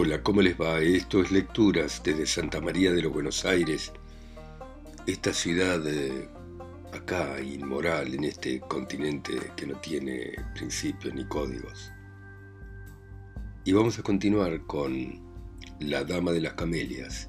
Hola, 0.00 0.22
¿cómo 0.22 0.42
les 0.42 0.56
va? 0.56 0.80
Esto 0.80 1.22
es 1.22 1.32
Lecturas 1.32 2.00
desde 2.04 2.24
Santa 2.24 2.60
María 2.60 2.92
de 2.92 3.02
los 3.02 3.12
Buenos 3.12 3.44
Aires, 3.44 3.92
esta 5.08 5.32
ciudad 5.32 5.84
eh, 5.88 6.28
acá 6.92 7.40
inmoral 7.40 8.14
en 8.14 8.22
este 8.22 8.60
continente 8.60 9.50
que 9.56 9.66
no 9.66 9.74
tiene 9.80 10.36
principios 10.54 11.12
ni 11.14 11.24
códigos. 11.24 11.90
Y 13.64 13.72
vamos 13.72 13.98
a 13.98 14.04
continuar 14.04 14.64
con 14.66 15.20
La 15.80 16.04
Dama 16.04 16.30
de 16.30 16.42
las 16.42 16.52
Camelias, 16.52 17.28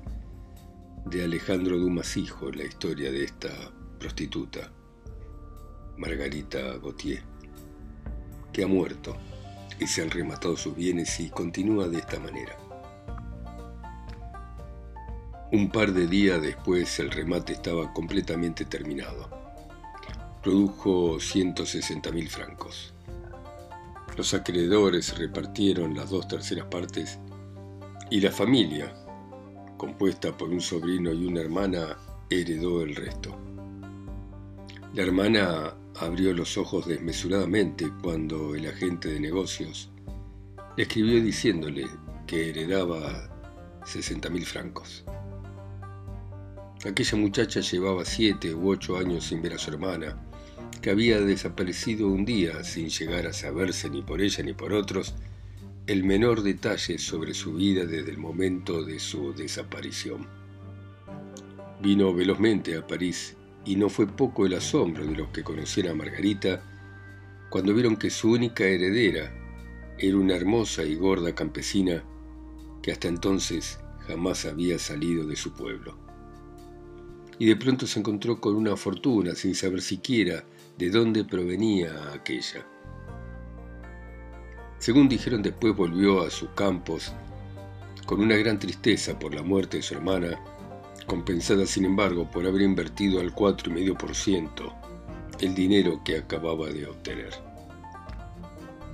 de 1.07 1.23
Alejandro 1.23 1.75
Dumas 1.75 2.15
Hijo, 2.17 2.51
la 2.51 2.65
historia 2.65 3.11
de 3.11 3.23
esta 3.23 3.49
prostituta, 3.97 4.71
Margarita 5.97 6.77
Gautier, 6.77 7.23
que 8.53 8.63
ha 8.63 8.67
muerto 8.67 9.17
y 9.79 9.87
se 9.87 10.03
han 10.03 10.11
rematado 10.11 10.55
sus 10.55 10.75
bienes 10.75 11.19
y 11.19 11.31
continúa 11.31 11.87
de 11.87 11.97
esta 11.97 12.19
manera. 12.19 12.58
Un 15.51 15.71
par 15.71 15.93
de 15.93 16.05
días 16.05 16.39
después 16.39 16.99
el 16.99 17.09
remate 17.09 17.53
estaba 17.53 17.91
completamente 17.91 18.65
terminado. 18.65 19.27
Produjo 20.43 21.19
160 21.19 22.11
mil 22.11 22.29
francos. 22.29 22.93
Los 24.15 24.35
acreedores 24.35 25.17
repartieron 25.17 25.95
las 25.95 26.11
dos 26.11 26.27
terceras 26.27 26.67
partes 26.67 27.17
y 28.11 28.21
la 28.21 28.31
familia, 28.31 28.93
compuesta 29.75 30.37
por 30.37 30.49
un 30.49 30.61
sobrino 30.61 31.11
y 31.11 31.25
una 31.25 31.41
hermana, 31.41 31.97
heredó 32.29 32.83
el 32.83 32.95
resto. 32.95 33.35
La 34.93 35.01
hermana 35.01 35.73
abrió 35.99 36.31
los 36.31 36.59
ojos 36.59 36.85
desmesuradamente 36.87 37.91
cuando 38.03 38.53
el 38.53 38.67
agente 38.67 39.09
de 39.09 39.19
negocios 39.19 39.89
le 40.77 40.83
escribió 40.83 41.23
diciéndole 41.23 41.87
que 42.27 42.51
heredaba 42.51 43.27
60 43.85 44.29
mil 44.29 44.45
francos. 44.45 45.03
Aquella 46.85 47.17
muchacha 47.17 47.59
llevaba 47.59 48.05
siete 48.05 48.53
u 48.53 48.69
ocho 48.69 48.97
años 48.97 49.25
sin 49.25 49.41
ver 49.41 49.53
a 49.53 49.57
su 49.57 49.69
hermana, 49.69 50.17
que 50.81 50.89
había 50.89 51.19
desaparecido 51.19 52.07
un 52.07 52.23
día 52.23 52.63
sin 52.63 52.87
llegar 52.87 53.27
a 53.27 53.33
saberse 53.33 53.89
ni 53.89 54.01
por 54.01 54.21
ella 54.21 54.43
ni 54.43 54.53
por 54.53 54.71
otros 54.71 55.13
el 55.87 56.05
menor 56.05 56.41
detalle 56.41 56.97
sobre 56.97 57.33
su 57.33 57.55
vida 57.55 57.85
desde 57.85 58.11
el 58.11 58.17
momento 58.17 58.83
de 58.83 58.99
su 58.99 59.33
desaparición. 59.33 60.27
Vino 61.81 62.13
velozmente 62.13 62.77
a 62.77 62.87
París 62.87 63.35
y 63.65 63.75
no 63.75 63.89
fue 63.89 64.07
poco 64.07 64.45
el 64.45 64.53
asombro 64.53 65.05
de 65.05 65.17
los 65.17 65.29
que 65.29 65.43
conocieron 65.43 65.93
a 65.93 65.95
Margarita 65.95 66.63
cuando 67.49 67.73
vieron 67.73 67.97
que 67.97 68.09
su 68.09 68.31
única 68.31 68.63
heredera 68.63 69.33
era 69.97 70.15
una 70.15 70.35
hermosa 70.35 70.83
y 70.83 70.95
gorda 70.95 71.35
campesina 71.35 72.03
que 72.81 72.93
hasta 72.93 73.09
entonces 73.09 73.79
jamás 74.07 74.45
había 74.45 74.79
salido 74.79 75.27
de 75.27 75.35
su 75.35 75.53
pueblo. 75.53 76.08
Y 77.39 77.47
de 77.47 77.55
pronto 77.55 77.87
se 77.87 77.99
encontró 77.99 78.39
con 78.39 78.55
una 78.55 78.75
fortuna 78.75 79.33
sin 79.33 79.55
saber 79.55 79.81
siquiera 79.81 80.43
de 80.77 80.89
dónde 80.91 81.23
provenía 81.23 82.13
aquella. 82.13 82.65
Según 84.77 85.09
dijeron 85.09 85.41
después 85.41 85.75
volvió 85.75 86.21
a 86.21 86.29
sus 86.29 86.49
campos 86.51 87.11
con 88.05 88.21
una 88.21 88.35
gran 88.35 88.59
tristeza 88.59 89.17
por 89.17 89.33
la 89.33 89.41
muerte 89.41 89.77
de 89.77 89.83
su 89.83 89.93
hermana 89.93 90.39
compensada 91.05 91.65
sin 91.65 91.85
embargo 91.85 92.29
por 92.29 92.45
haber 92.45 92.61
invertido 92.61 93.19
al 93.19 93.33
4,5% 93.33 94.73
el 95.41 95.55
dinero 95.55 96.01
que 96.03 96.17
acababa 96.17 96.67
de 96.67 96.85
obtener. 96.85 97.33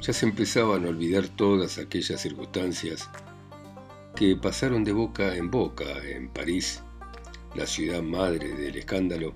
Ya 0.02 0.14
se 0.14 0.26
empezaban 0.26 0.86
a 0.86 0.90
olvidar 0.90 1.28
todas 1.28 1.78
aquellas 1.78 2.22
circunstancias 2.22 3.10
que 4.16 4.36
pasaron 4.36 4.84
de 4.84 4.92
boca 4.92 5.36
en 5.36 5.52
boca 5.52 5.86
en 6.08 6.30
París, 6.30 6.82
la 7.56 7.66
ciudad 7.66 8.02
madre 8.02 8.50
del 8.54 8.76
escándalo, 8.76 9.34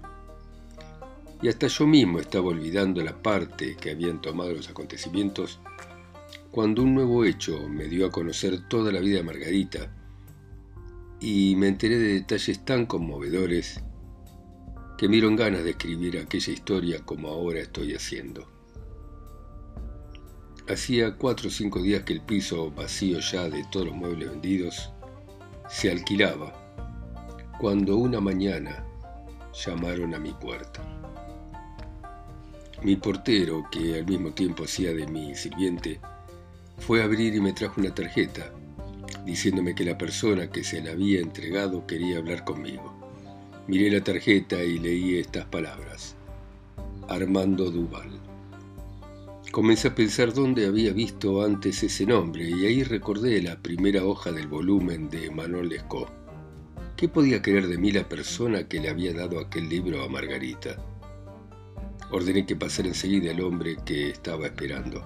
y 1.41 1.47
hasta 1.47 1.67
yo 1.67 1.87
mismo 1.87 2.19
estaba 2.19 2.47
olvidando 2.47 3.01
la 3.01 3.21
parte 3.21 3.75
que 3.75 3.91
habían 3.91 4.21
tomado 4.21 4.51
los 4.51 4.69
acontecimientos 4.69 5.59
cuando 6.51 6.81
un 6.81 6.95
nuevo 6.95 7.23
hecho 7.25 7.69
me 7.69 7.85
dio 7.85 8.07
a 8.07 8.11
conocer 8.11 8.67
toda 8.67 8.91
la 8.91 8.99
vida 8.99 9.17
de 9.17 9.23
Margarita 9.23 9.91
y 11.21 11.55
me 11.55 11.67
enteré 11.67 11.97
de 11.97 12.13
detalles 12.13 12.65
tan 12.65 12.85
conmovedores 12.85 13.81
que 14.97 15.07
me 15.07 15.13
dieron 15.13 15.35
ganas 15.35 15.63
de 15.63 15.71
escribir 15.71 16.17
aquella 16.17 16.51
historia 16.51 16.99
como 17.05 17.29
ahora 17.29 17.61
estoy 17.61 17.93
haciendo. 17.93 18.47
Hacía 20.67 21.15
cuatro 21.15 21.47
o 21.47 21.51
cinco 21.51 21.81
días 21.81 22.03
que 22.03 22.13
el 22.13 22.21
piso, 22.21 22.71
vacío 22.71 23.19
ya 23.19 23.49
de 23.49 23.63
todos 23.71 23.87
los 23.87 23.95
muebles 23.95 24.29
vendidos, 24.29 24.91
se 25.69 25.89
alquilaba, 25.89 26.68
cuando 27.59 27.97
una 27.97 28.21
mañana 28.21 28.85
llamaron 29.53 30.15
a 30.15 30.19
mi 30.19 30.31
puerta. 30.31 30.81
Mi 32.83 32.95
portero, 32.95 33.65
que 33.69 33.95
al 33.95 34.05
mismo 34.05 34.31
tiempo 34.31 34.63
hacía 34.63 34.93
de 34.93 35.05
mi 35.05 35.35
sirviente, 35.35 35.99
fue 36.77 37.01
a 37.01 37.03
abrir 37.03 37.35
y 37.35 37.41
me 37.41 37.51
trajo 37.51 37.81
una 37.81 37.93
tarjeta 37.93 38.53
diciéndome 39.25 39.75
que 39.75 39.83
la 39.83 39.97
persona 39.97 40.49
que 40.49 40.63
se 40.63 40.81
la 40.81 40.91
había 40.91 41.19
entregado 41.19 41.85
quería 41.85 42.19
hablar 42.19 42.45
conmigo. 42.45 42.93
Miré 43.67 43.91
la 43.91 44.01
tarjeta 44.01 44.63
y 44.63 44.79
leí 44.79 45.17
estas 45.17 45.45
palabras. 45.45 46.15
Armando 47.09 47.69
Duval. 47.69 48.21
Comencé 49.51 49.89
a 49.89 49.95
pensar 49.95 50.33
dónde 50.33 50.65
había 50.65 50.93
visto 50.93 51.43
antes 51.43 51.83
ese 51.83 52.05
nombre 52.05 52.49
y 52.49 52.65
ahí 52.65 52.83
recordé 52.83 53.41
la 53.41 53.57
primera 53.61 54.05
hoja 54.05 54.31
del 54.31 54.47
volumen 54.47 55.09
de 55.09 55.29
Manuel 55.29 55.67
Lescaut. 55.67 56.18
¿Qué 56.99 57.07
podía 57.07 57.41
querer 57.41 57.69
de 57.69 57.77
mí 57.77 57.93
la 57.93 58.09
persona 58.09 58.67
que 58.67 58.81
le 58.81 58.89
había 58.89 59.13
dado 59.13 59.39
aquel 59.39 59.69
libro 59.69 60.03
a 60.03 60.09
Margarita? 60.09 60.75
Ordené 62.11 62.45
que 62.45 62.57
pasara 62.57 62.89
enseguida 62.89 63.31
el 63.31 63.39
hombre 63.39 63.77
que 63.85 64.09
estaba 64.09 64.47
esperando. 64.47 65.01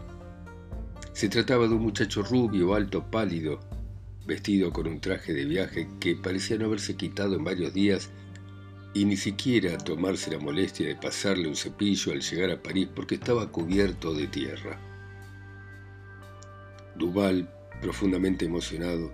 Se 1.11 1.29
trataba 1.29 1.67
de 1.67 1.75
un 1.75 1.83
muchacho 1.83 2.23
rubio, 2.23 2.73
alto, 2.73 3.11
pálido, 3.11 3.59
vestido 4.25 4.73
con 4.73 4.87
un 4.87 5.01
traje 5.01 5.33
de 5.33 5.45
viaje 5.45 5.87
que 5.99 6.15
parecía 6.15 6.57
no 6.57 6.65
haberse 6.65 6.95
quitado 6.95 7.35
en 7.35 7.43
varios 7.43 7.75
días 7.75 8.09
y 8.95 9.05
ni 9.05 9.15
siquiera 9.15 9.77
tomarse 9.77 10.31
la 10.31 10.39
molestia 10.39 10.87
de 10.87 10.95
pasarle 10.95 11.47
un 11.47 11.55
cepillo 11.55 12.11
al 12.11 12.21
llegar 12.21 12.49
a 12.49 12.63
París 12.63 12.87
porque 12.95 13.13
estaba 13.13 13.51
cubierto 13.51 14.15
de 14.15 14.25
tierra. 14.25 14.79
Duval, 16.95 17.47
profundamente 17.83 18.45
emocionado, 18.45 19.11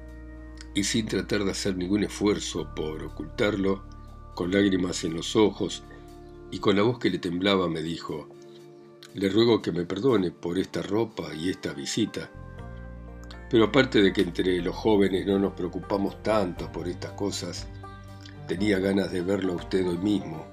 y 0.79 0.83
sin 0.85 1.07
tratar 1.07 1.43
de 1.43 1.51
hacer 1.51 1.75
ningún 1.75 2.05
esfuerzo 2.05 2.73
por 2.73 3.03
ocultarlo, 3.03 3.83
con 4.33 4.51
lágrimas 4.51 5.03
en 5.03 5.13
los 5.13 5.35
ojos 5.35 5.83
y 6.51 6.59
con 6.59 6.77
la 6.77 6.83
voz 6.83 6.99
que 6.99 7.09
le 7.09 7.19
temblaba, 7.19 7.67
me 7.67 7.81
dijo, 7.81 8.29
Le 9.13 9.27
ruego 9.27 9.61
que 9.61 9.73
me 9.73 9.85
perdone 9.85 10.31
por 10.31 10.57
esta 10.57 10.81
ropa 10.81 11.35
y 11.35 11.49
esta 11.49 11.73
visita. 11.73 12.31
Pero 13.49 13.65
aparte 13.65 14.01
de 14.01 14.13
que 14.13 14.21
entre 14.21 14.61
los 14.61 14.73
jóvenes 14.73 15.25
no 15.25 15.37
nos 15.37 15.51
preocupamos 15.51 16.23
tanto 16.23 16.71
por 16.71 16.87
estas 16.87 17.11
cosas, 17.11 17.67
tenía 18.47 18.79
ganas 18.79 19.11
de 19.11 19.21
verlo 19.21 19.53
a 19.53 19.57
usted 19.57 19.85
hoy 19.85 19.97
mismo. 19.97 20.45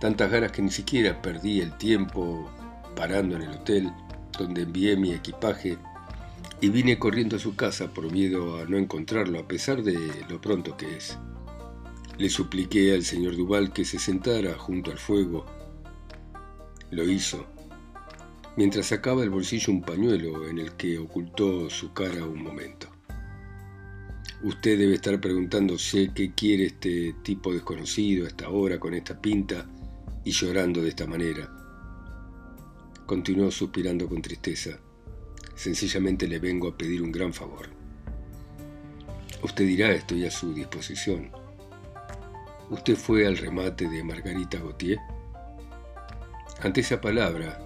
Tantas 0.00 0.28
ganas 0.28 0.50
que 0.50 0.62
ni 0.62 0.72
siquiera 0.72 1.22
perdí 1.22 1.60
el 1.60 1.76
tiempo 1.78 2.50
parando 2.96 3.36
en 3.36 3.42
el 3.42 3.50
hotel 3.50 3.92
donde 4.36 4.62
envié 4.62 4.96
mi 4.96 5.12
equipaje 5.12 5.78
y 6.60 6.68
vine 6.68 6.98
corriendo 6.98 7.36
a 7.36 7.40
su 7.40 7.56
casa 7.56 7.92
por 7.92 8.12
miedo 8.12 8.60
a 8.60 8.66
no 8.66 8.76
encontrarlo 8.76 9.38
a 9.38 9.48
pesar 9.48 9.82
de 9.82 9.98
lo 10.28 10.40
pronto 10.40 10.76
que 10.76 10.96
es. 10.96 11.18
Le 12.18 12.28
supliqué 12.28 12.92
al 12.92 13.02
señor 13.02 13.36
Duval 13.36 13.72
que 13.72 13.84
se 13.84 13.98
sentara 13.98 14.58
junto 14.58 14.90
al 14.90 14.98
fuego. 14.98 15.46
Lo 16.90 17.04
hizo 17.04 17.46
mientras 18.56 18.86
sacaba 18.86 19.22
del 19.22 19.30
bolsillo 19.30 19.72
un 19.72 19.80
pañuelo 19.80 20.46
en 20.48 20.58
el 20.58 20.72
que 20.72 20.98
ocultó 20.98 21.70
su 21.70 21.92
cara 21.94 22.26
un 22.26 22.42
momento. 22.42 22.88
Usted 24.42 24.78
debe 24.78 24.94
estar 24.94 25.20
preguntándose 25.20 26.12
qué 26.14 26.34
quiere 26.34 26.66
este 26.66 27.14
tipo 27.22 27.52
desconocido 27.52 28.24
a 28.24 28.28
esta 28.28 28.48
hora 28.50 28.78
con 28.78 28.94
esta 28.94 29.18
pinta 29.20 29.66
y 30.24 30.32
llorando 30.32 30.82
de 30.82 30.90
esta 30.90 31.06
manera. 31.06 31.50
Continuó 33.06 33.50
suspirando 33.50 34.08
con 34.08 34.20
tristeza. 34.20 34.78
Sencillamente 35.60 36.26
le 36.26 36.38
vengo 36.38 36.68
a 36.68 36.74
pedir 36.74 37.02
un 37.02 37.12
gran 37.12 37.34
favor. 37.34 37.68
Usted 39.42 39.66
dirá, 39.66 39.90
estoy 39.92 40.24
a 40.24 40.30
su 40.30 40.54
disposición. 40.54 41.30
¿Usted 42.70 42.96
fue 42.96 43.26
al 43.26 43.36
remate 43.36 43.86
de 43.86 44.02
Margarita 44.02 44.56
Gautier? 44.56 44.96
Ante 46.62 46.80
esa 46.80 46.98
palabra, 47.02 47.60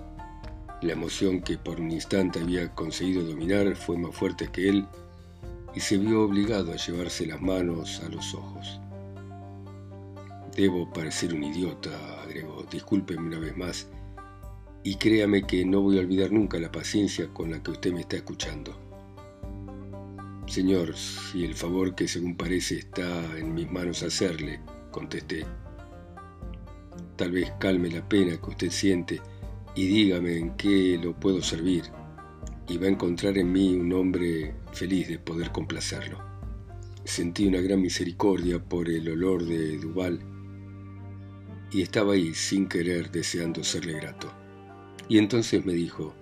la 0.83 0.93
emoción 0.93 1.41
que 1.41 1.57
por 1.57 1.81
un 1.81 1.93
instante 1.93 2.41
había 2.41 2.75
conseguido 2.75 3.23
dominar 3.23 3.77
fue 3.77 3.97
más 3.97 4.13
fuerte 4.13 4.49
que 4.51 4.71
él 4.71 4.89
y 5.73 5.79
se 5.79 5.97
vio 5.97 6.25
obligado 6.25 6.73
a 6.73 6.77
llevarse 6.77 7.27
las 7.27 7.41
manos 7.41 8.03
a 8.05 8.09
los 8.09 8.35
ojos. 8.35 8.81
Debo 10.57 10.93
parecer 10.93 11.33
un 11.33 11.45
idiota, 11.45 11.93
agregó. 12.25 12.65
Discúlpeme 12.65 13.29
una 13.29 13.39
vez 13.39 13.57
más 13.57 13.87
y 14.87 14.97
créame 14.97 15.47
que 15.47 15.65
no 15.65 15.81
voy 15.81 15.97
a 15.97 16.03
olvidar 16.03 16.31
nunca 16.31 16.59
la 16.59 16.71
paciencia 16.71 17.29
con 17.29 17.51
la 17.51 17.63
que 17.63 17.71
usted 17.71 17.93
me 17.93 18.01
está 18.01 18.17
escuchando. 18.17 18.79
Señor, 20.47 20.95
si 20.95 21.43
el 21.43 21.55
favor 21.55 21.95
que 21.95 22.07
según 22.07 22.37
parece 22.37 22.77
está 22.77 23.39
en 23.39 23.55
mis 23.55 23.71
manos 23.73 24.03
hacerle, 24.03 24.61
contesté. 24.91 25.47
Tal 27.17 27.33
vez 27.33 27.51
calme 27.59 27.91
la 27.91 28.07
pena 28.07 28.37
que 28.37 28.51
usted 28.51 28.71
siente 28.71 29.23
y 29.75 29.87
dígame 29.87 30.37
en 30.37 30.55
qué 30.57 31.01
lo 31.03 31.19
puedo 31.19 31.41
servir, 31.41 31.85
y 32.69 32.77
va 32.77 32.87
a 32.87 32.91
encontrar 32.91 33.39
en 33.39 33.51
mí 33.51 33.75
un 33.75 33.91
hombre 33.95 34.55
feliz 34.73 35.09
de 35.09 35.19
poder 35.19 35.51
complacerlo. 35.51 36.19
Sentí 37.05 37.47
una 37.47 37.61
gran 37.63 37.81
misericordia 37.81 38.63
por 38.63 38.91
el 38.91 39.09
olor 39.09 39.47
de 39.47 39.79
Duval 39.79 40.21
y 41.73 41.81
estaba 41.81 42.13
ahí 42.13 42.35
sin 42.35 42.69
querer 42.69 43.11
deseando 43.11 43.65
serle 43.65 43.95
grato. 43.95 44.44
Y 45.09 45.19
entonces 45.19 45.65
me 45.65 45.73
dijo, 45.73 46.15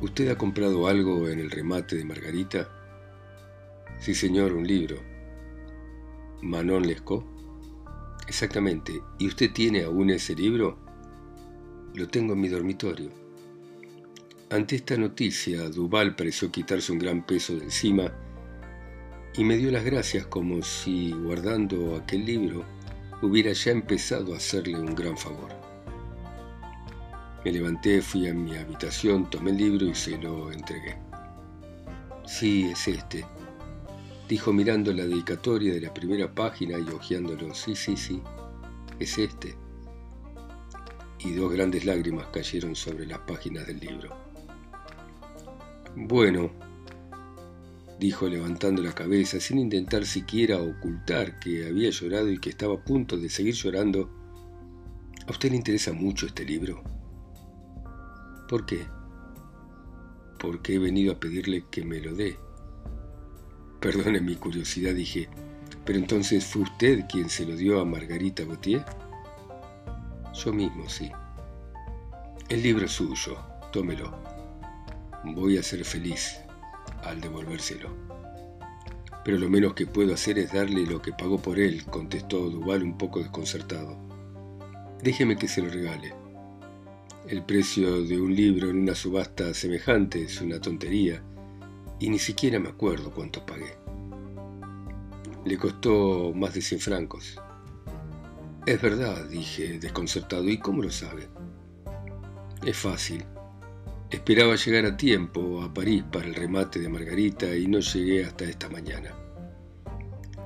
¿Usted 0.00 0.28
ha 0.28 0.38
comprado 0.38 0.86
algo 0.86 1.28
en 1.28 1.40
el 1.40 1.50
remate 1.50 1.96
de 1.96 2.04
Margarita? 2.04 2.68
Sí, 3.98 4.14
señor, 4.14 4.52
un 4.52 4.64
libro. 4.64 4.96
Manon 6.40 6.86
Lescaut. 6.86 7.24
Exactamente. 8.28 9.02
¿Y 9.18 9.26
usted 9.26 9.52
tiene 9.52 9.82
aún 9.82 10.10
ese 10.10 10.36
libro? 10.36 10.78
Lo 11.94 12.06
tengo 12.06 12.34
en 12.34 12.40
mi 12.40 12.48
dormitorio. 12.48 13.10
Ante 14.50 14.76
esta 14.76 14.96
noticia, 14.96 15.68
Duval 15.68 16.14
pareció 16.14 16.52
quitarse 16.52 16.92
un 16.92 17.00
gran 17.00 17.26
peso 17.26 17.56
de 17.56 17.64
encima 17.64 18.12
y 19.36 19.42
me 19.42 19.56
dio 19.56 19.72
las 19.72 19.84
gracias 19.84 20.26
como 20.26 20.62
si, 20.62 21.10
guardando 21.10 21.96
aquel 21.96 22.24
libro, 22.24 22.64
hubiera 23.20 23.52
ya 23.52 23.72
empezado 23.72 24.32
a 24.32 24.36
hacerle 24.36 24.78
un 24.78 24.94
gran 24.94 25.18
favor. 25.18 25.67
Me 27.48 27.54
levanté, 27.54 28.02
fui 28.02 28.28
a 28.28 28.34
mi 28.34 28.54
habitación, 28.56 29.30
tomé 29.30 29.52
el 29.52 29.56
libro 29.56 29.86
y 29.86 29.94
se 29.94 30.18
lo 30.18 30.52
entregué. 30.52 30.98
Sí, 32.26 32.66
es 32.70 32.86
este, 32.88 33.24
dijo 34.28 34.52
mirando 34.52 34.92
la 34.92 35.06
dedicatoria 35.06 35.72
de 35.72 35.80
la 35.80 35.94
primera 35.94 36.30
página 36.30 36.78
y 36.78 36.90
hojeándolo. 36.90 37.54
Sí, 37.54 37.74
sí, 37.74 37.96
sí, 37.96 38.20
es 38.98 39.16
este. 39.16 39.54
Y 41.20 41.32
dos 41.32 41.50
grandes 41.50 41.86
lágrimas 41.86 42.26
cayeron 42.26 42.76
sobre 42.76 43.06
las 43.06 43.20
páginas 43.20 43.66
del 43.66 43.80
libro. 43.80 44.14
Bueno, 45.96 46.50
dijo 47.98 48.28
levantando 48.28 48.82
la 48.82 48.92
cabeza, 48.94 49.40
sin 49.40 49.58
intentar 49.58 50.04
siquiera 50.04 50.58
ocultar 50.58 51.40
que 51.40 51.66
había 51.66 51.88
llorado 51.88 52.30
y 52.30 52.38
que 52.40 52.50
estaba 52.50 52.74
a 52.74 52.84
punto 52.84 53.16
de 53.16 53.30
seguir 53.30 53.54
llorando. 53.54 54.10
¿A 55.26 55.30
usted 55.30 55.48
le 55.48 55.56
interesa 55.56 55.94
mucho 55.94 56.26
este 56.26 56.44
libro? 56.44 56.97
¿Por 58.48 58.64
qué? 58.64 58.86
Porque 60.38 60.74
he 60.74 60.78
venido 60.78 61.12
a 61.12 61.20
pedirle 61.20 61.66
que 61.70 61.84
me 61.84 62.00
lo 62.00 62.14
dé. 62.14 62.38
Perdone 63.78 64.20
mi 64.20 64.36
curiosidad, 64.36 64.94
dije, 64.94 65.28
pero 65.84 65.98
entonces 65.98 66.46
fue 66.46 66.62
usted 66.62 67.04
quien 67.08 67.28
se 67.28 67.44
lo 67.44 67.56
dio 67.56 67.80
a 67.80 67.84
Margarita 67.84 68.44
Gautier? 68.44 68.84
Yo 70.34 70.52
mismo, 70.52 70.88
sí. 70.88 71.10
El 72.48 72.62
libro 72.62 72.86
es 72.86 72.92
suyo, 72.92 73.36
tómelo. 73.72 74.12
Voy 75.24 75.58
a 75.58 75.62
ser 75.62 75.84
feliz 75.84 76.40
al 77.04 77.20
devolvérselo. 77.20 77.90
Pero 79.24 79.36
lo 79.36 79.50
menos 79.50 79.74
que 79.74 79.86
puedo 79.86 80.14
hacer 80.14 80.38
es 80.38 80.52
darle 80.52 80.86
lo 80.86 81.02
que 81.02 81.12
pagó 81.12 81.38
por 81.38 81.58
él, 81.58 81.84
contestó 81.84 82.48
Duval 82.48 82.82
un 82.82 82.96
poco 82.96 83.20
desconcertado. 83.20 83.98
Déjeme 85.02 85.36
que 85.36 85.48
se 85.48 85.60
lo 85.60 85.68
regale. 85.68 86.14
El 87.28 87.42
precio 87.44 88.06
de 88.06 88.18
un 88.18 88.34
libro 88.34 88.70
en 88.70 88.78
una 88.78 88.94
subasta 88.94 89.52
semejante 89.52 90.22
es 90.22 90.40
una 90.40 90.58
tontería, 90.62 91.22
y 92.00 92.08
ni 92.08 92.18
siquiera 92.18 92.58
me 92.58 92.70
acuerdo 92.70 93.10
cuánto 93.10 93.44
pagué. 93.44 93.76
Le 95.44 95.58
costó 95.58 96.32
más 96.34 96.54
de 96.54 96.62
100 96.62 96.80
francos. 96.80 97.38
Es 98.64 98.80
verdad, 98.80 99.28
dije, 99.28 99.78
desconcertado. 99.78 100.48
¿Y 100.48 100.56
cómo 100.56 100.82
lo 100.82 100.90
sabe? 100.90 101.28
Es 102.64 102.78
fácil. 102.78 103.22
Esperaba 104.08 104.56
llegar 104.56 104.86
a 104.86 104.96
tiempo 104.96 105.60
a 105.60 105.74
París 105.74 106.04
para 106.10 106.28
el 106.28 106.34
remate 106.34 106.78
de 106.78 106.88
Margarita 106.88 107.54
y 107.54 107.66
no 107.66 107.80
llegué 107.80 108.24
hasta 108.24 108.44
esta 108.44 108.70
mañana. 108.70 109.14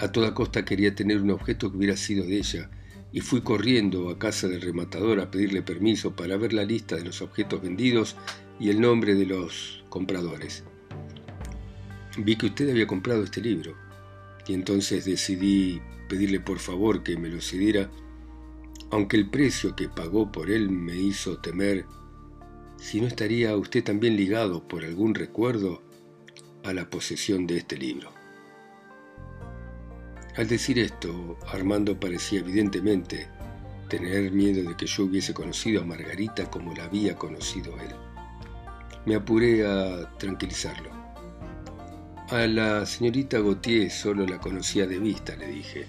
A 0.01 0.11
toda 0.11 0.35
costa 0.35 0.65
quería 0.65 0.93
tener 0.97 1.23
un 1.23 1.31
objeto 1.31 1.71
que 1.71 1.77
hubiera 1.77 1.97
sido 1.97 2.25
de 2.25 2.39
ella, 2.39 2.69
y 3.13 3.21
fui 3.21 3.43
corriendo 3.43 4.09
a 4.09 4.19
casa 4.19 4.49
del 4.49 4.63
rematador 4.63 5.21
a 5.21 5.31
pedirle 5.31 5.63
permiso 5.63 6.17
para 6.17 6.37
ver 6.37 6.53
la 6.53 6.65
lista 6.65 6.97
de 6.97 7.05
los 7.05 7.21
objetos 7.21 7.61
vendidos 7.61 8.17
y 8.59 8.71
el 8.71 8.81
nombre 8.81 9.15
de 9.15 9.27
los 9.27 9.85
compradores. 9.89 10.65
Vi 12.17 12.37
que 12.37 12.47
usted 12.47 12.71
había 12.71 12.87
comprado 12.87 13.23
este 13.23 13.41
libro 13.41 13.75
y 14.47 14.55
entonces 14.55 15.05
decidí 15.05 15.81
pedirle 16.09 16.41
por 16.41 16.59
favor 16.59 17.03
que 17.03 17.17
me 17.17 17.29
lo 17.29 17.41
cediera, 17.41 17.91
aunque 18.91 19.17
el 19.17 19.29
precio 19.31 19.77
que 19.77 19.89
pagó 19.89 20.33
por 20.33 20.51
él 20.51 20.71
me 20.71 20.97
hizo 20.97 21.39
temer 21.39 21.87
si 22.77 23.01
no 23.01 23.07
estaría 23.07 23.57
usted 23.57 23.85
también 23.85 24.17
ligado 24.17 24.67
por 24.67 24.85
algún 24.85 25.15
recuerdo 25.15 25.83
a 26.65 26.73
la 26.73 26.91
posesión 26.91 27.47
de 27.47 27.59
este 27.59 27.77
libro. 27.77 28.22
Al 30.37 30.49
decir 30.49 30.79
esto, 30.79 31.37
Armando 31.49 31.99
parecía 32.01 32.41
evidentemente 32.41 33.29
tener 33.89 34.33
miedo 34.33 34.67
de 34.67 34.75
que 34.77 34.87
yo 34.87 35.05
hubiese 35.05 35.35
conocido 35.35 35.83
a 35.83 35.85
Margarita 35.85 36.51
como 36.51 36.75
la 36.75 36.85
había 36.85 37.15
conocido 37.17 37.79
él. 37.79 37.95
Me 39.05 39.15
apuré 39.15 39.67
a 39.67 40.11
tranquilizarlo. 40.17 40.91
A 42.31 42.47
la 42.47 42.87
señorita 42.87 43.41
Gautier 43.41 43.91
solo 43.91 44.25
la 44.27 44.39
conocía 44.39 44.87
de 44.87 44.99
vista, 44.99 45.37
le 45.37 45.49
dije. 45.49 45.87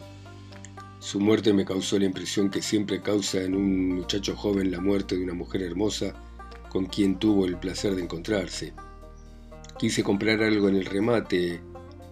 Su 1.00 1.22
muerte 1.22 1.54
me 1.54 1.64
causó 1.64 1.98
la 1.98 2.06
impresión 2.06 2.50
que 2.50 2.62
siempre 2.62 3.02
causa 3.02 3.42
en 3.42 3.56
un 3.56 3.96
muchacho 3.96 4.36
joven 4.36 4.72
la 4.72 4.82
muerte 4.82 5.16
de 5.16 5.24
una 5.24 5.34
mujer 5.34 5.62
hermosa 5.62 6.14
con 6.68 6.88
quien 6.88 7.18
tuvo 7.18 7.46
el 7.46 7.58
placer 7.58 7.96
de 7.96 8.04
encontrarse. 8.04 8.74
Quise 9.80 10.04
comprar 10.04 10.44
algo 10.44 10.68
en 10.68 10.76
el 10.76 10.86
remate 10.86 11.62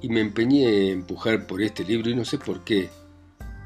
y 0.02 0.10
me 0.10 0.22
empeñé 0.22 0.88
en 0.88 1.00
empujar 1.00 1.46
por 1.46 1.62
este 1.62 1.84
libro 1.84 2.10
y 2.10 2.16
no 2.16 2.26
sé 2.26 2.38
por 2.38 2.64
qué. 2.64 2.90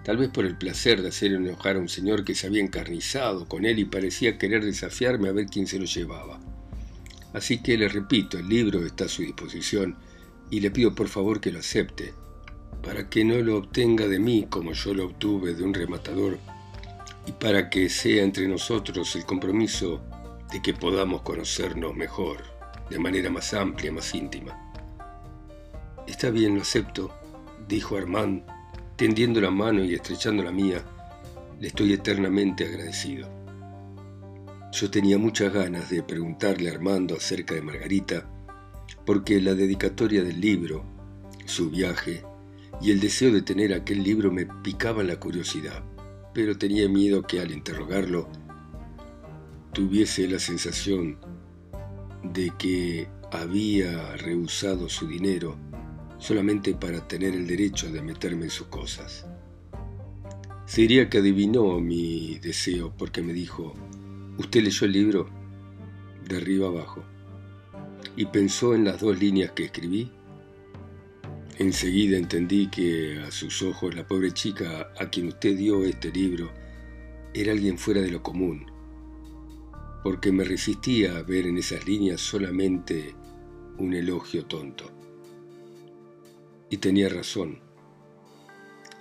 Tal 0.04 0.18
vez 0.18 0.30
por 0.30 0.46
el 0.46 0.58
placer 0.58 1.02
de 1.02 1.08
hacer 1.08 1.32
enojar 1.32 1.78
a 1.78 1.80
un 1.80 1.90
señor 1.90 2.24
que 2.24 2.36
se 2.36 2.48
había 2.48 2.62
encarnizado 2.62 3.48
con 3.48 3.66
él 3.66 3.80
y 3.80 3.86
parecía 3.86 4.38
querer 4.38 4.64
desafiarme 4.64 5.30
a 5.30 5.32
ver 5.32 5.48
quién 5.48 5.66
se 5.66 5.80
lo 5.80 5.86
llevaba. 5.86 6.40
Así 7.34 7.62
que 7.62 7.78
le 7.78 7.90
repito, 7.90 8.38
el 8.38 8.48
libro 8.48 8.86
está 8.86 9.06
a 9.06 9.10
su 9.10 9.24
disposición 9.24 9.96
y 10.52 10.60
le 10.60 10.72
pido 10.72 10.94
por 10.94 11.08
favor 11.08 11.42
que 11.42 11.52
lo 11.52 11.60
acepte, 11.60 12.14
para 12.84 13.10
que 13.10 13.26
no 13.26 13.38
lo 13.38 13.58
obtenga 13.58 14.08
de 14.08 14.20
mí 14.20 14.46
como 14.50 14.74
yo 14.74 14.94
lo 14.94 15.06
obtuve 15.06 15.56
de 15.56 15.64
un 15.64 15.74
rematador, 15.74 16.38
y 17.26 17.32
para 17.32 17.70
que 17.70 17.90
sea 17.90 18.24
entre 18.24 18.48
nosotros 18.48 19.16
el 19.16 19.26
compromiso 19.26 20.04
de 20.52 20.62
que 20.62 20.74
podamos 20.74 21.24
conocernos 21.24 21.96
mejor, 21.96 22.44
de 22.90 23.00
manera 23.00 23.32
más 23.32 23.54
amplia, 23.54 23.92
más 23.92 24.14
íntima. 24.14 24.65
Está 26.08 26.30
bien, 26.30 26.56
lo 26.56 26.62
acepto, 26.62 27.12
dijo 27.68 27.98
Armand, 27.98 28.44
tendiendo 28.96 29.42
la 29.42 29.50
mano 29.50 29.84
y 29.84 29.96
estrechando 29.96 30.44
la 30.44 30.52
mía. 30.52 30.84
Le 31.60 31.68
estoy 31.68 31.94
eternamente 31.94 32.66
agradecido. 32.66 33.28
Yo 34.72 34.92
tenía 34.92 35.18
muchas 35.18 35.52
ganas 35.52 35.90
de 35.90 36.04
preguntarle 36.04 36.70
a 36.70 36.74
Armando 36.74 37.16
acerca 37.16 37.56
de 37.56 37.62
Margarita, 37.62 38.30
porque 39.06 39.42
la 39.42 39.56
dedicatoria 39.56 40.24
del 40.24 40.40
libro, 40.40 40.86
su 41.46 41.70
viaje 41.70 42.24
y 42.82 42.92
el 42.92 43.00
deseo 43.00 43.32
de 43.32 43.42
tener 43.42 43.74
aquel 43.74 44.04
libro 44.04 44.32
me 44.32 44.46
picaban 44.46 45.08
la 45.08 45.20
curiosidad, 45.20 45.84
pero 46.34 46.58
tenía 46.58 46.88
miedo 46.88 47.24
que 47.24 47.40
al 47.40 47.52
interrogarlo 47.52 48.28
tuviese 49.74 50.28
la 50.28 50.40
sensación 50.40 51.18
de 52.24 52.52
que 52.58 53.08
había 53.32 54.16
rehusado 54.18 54.88
su 54.90 55.08
dinero 55.08 55.58
solamente 56.26 56.74
para 56.74 57.08
tener 57.08 57.36
el 57.36 57.46
derecho 57.46 57.92
de 57.92 58.02
meterme 58.02 58.46
en 58.46 58.50
sus 58.50 58.66
cosas. 58.66 59.28
Sería 60.66 61.08
que 61.08 61.20
adivinó 61.20 61.80
mi 61.80 62.40
deseo 62.40 62.92
porque 62.98 63.22
me 63.22 63.32
dijo, 63.32 63.76
¿usted 64.40 64.64
leyó 64.64 64.88
el 64.88 64.92
libro? 64.92 65.30
De 66.28 66.38
arriba 66.38 66.68
abajo. 66.68 67.04
Y 68.16 68.26
pensó 68.26 68.74
en 68.74 68.86
las 68.86 69.02
dos 69.02 69.20
líneas 69.20 69.52
que 69.52 69.66
escribí. 69.66 70.12
Enseguida 71.60 72.18
entendí 72.18 72.72
que 72.72 73.22
a 73.22 73.30
sus 73.30 73.62
ojos 73.62 73.94
la 73.94 74.08
pobre 74.08 74.32
chica 74.32 74.92
a 74.98 75.12
quien 75.12 75.28
usted 75.28 75.56
dio 75.56 75.84
este 75.84 76.12
libro 76.12 76.50
era 77.36 77.52
alguien 77.52 77.78
fuera 77.78 78.02
de 78.02 78.10
lo 78.10 78.24
común, 78.24 78.66
porque 80.04 80.32
me 80.32 80.44
resistía 80.44 81.18
a 81.18 81.22
ver 81.22 81.46
en 81.46 81.60
esas 81.60 81.86
líneas 81.86 82.20
solamente 82.20 83.14
un 83.78 83.94
elogio 83.94 84.46
tonto. 84.46 84.95
Y 86.70 86.78
tenía 86.78 87.10
razón. 87.10 87.60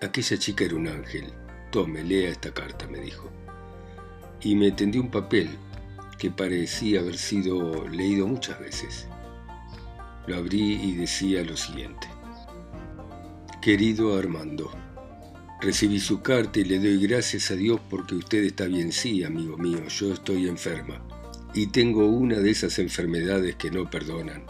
Aquella 0.03 0.39
chica 0.39 0.65
era 0.65 0.77
un 0.77 0.89
ángel. 0.89 1.33
Tome, 1.71 2.03
lea 2.05 2.31
esta 2.31 2.53
carta, 2.53 2.87
me 2.87 2.99
dijo. 3.01 3.31
Y 4.41 4.55
me 4.55 4.71
tendió 4.73 5.01
un 5.01 5.11
papel 5.11 5.49
que 6.19 6.31
parecía 6.31 7.01
haber 7.01 7.19
sido 7.19 7.89
leído 7.89 8.27
muchas 8.27 8.61
veces. 8.61 9.07
Lo 10.27 10.37
abrí 10.37 10.75
y 10.75 10.93
decía 10.93 11.43
lo 11.43 11.57
siguiente. 11.57 12.07
Querido 13.61 14.17
Armando, 14.19 14.71
recibí 15.61 15.99
su 15.99 16.21
carta 16.21 16.61
y 16.61 16.65
le 16.65 16.79
doy 16.79 17.07
gracias 17.07 17.51
a 17.51 17.57
Dios 17.57 17.81
porque 17.89 18.15
usted 18.15 18.45
está 18.45 18.67
bien. 18.67 18.93
Sí, 18.93 19.25
amigo 19.25 19.57
mío, 19.57 19.87
yo 19.89 20.13
estoy 20.13 20.49
enferma 20.49 21.01
y 21.55 21.69
tengo 21.69 22.07
una 22.07 22.41
de 22.41 22.51
esas 22.51 22.79
enfermedades 22.81 23.55
que 23.57 23.71
no 23.71 23.89
perdonan. 23.89 24.45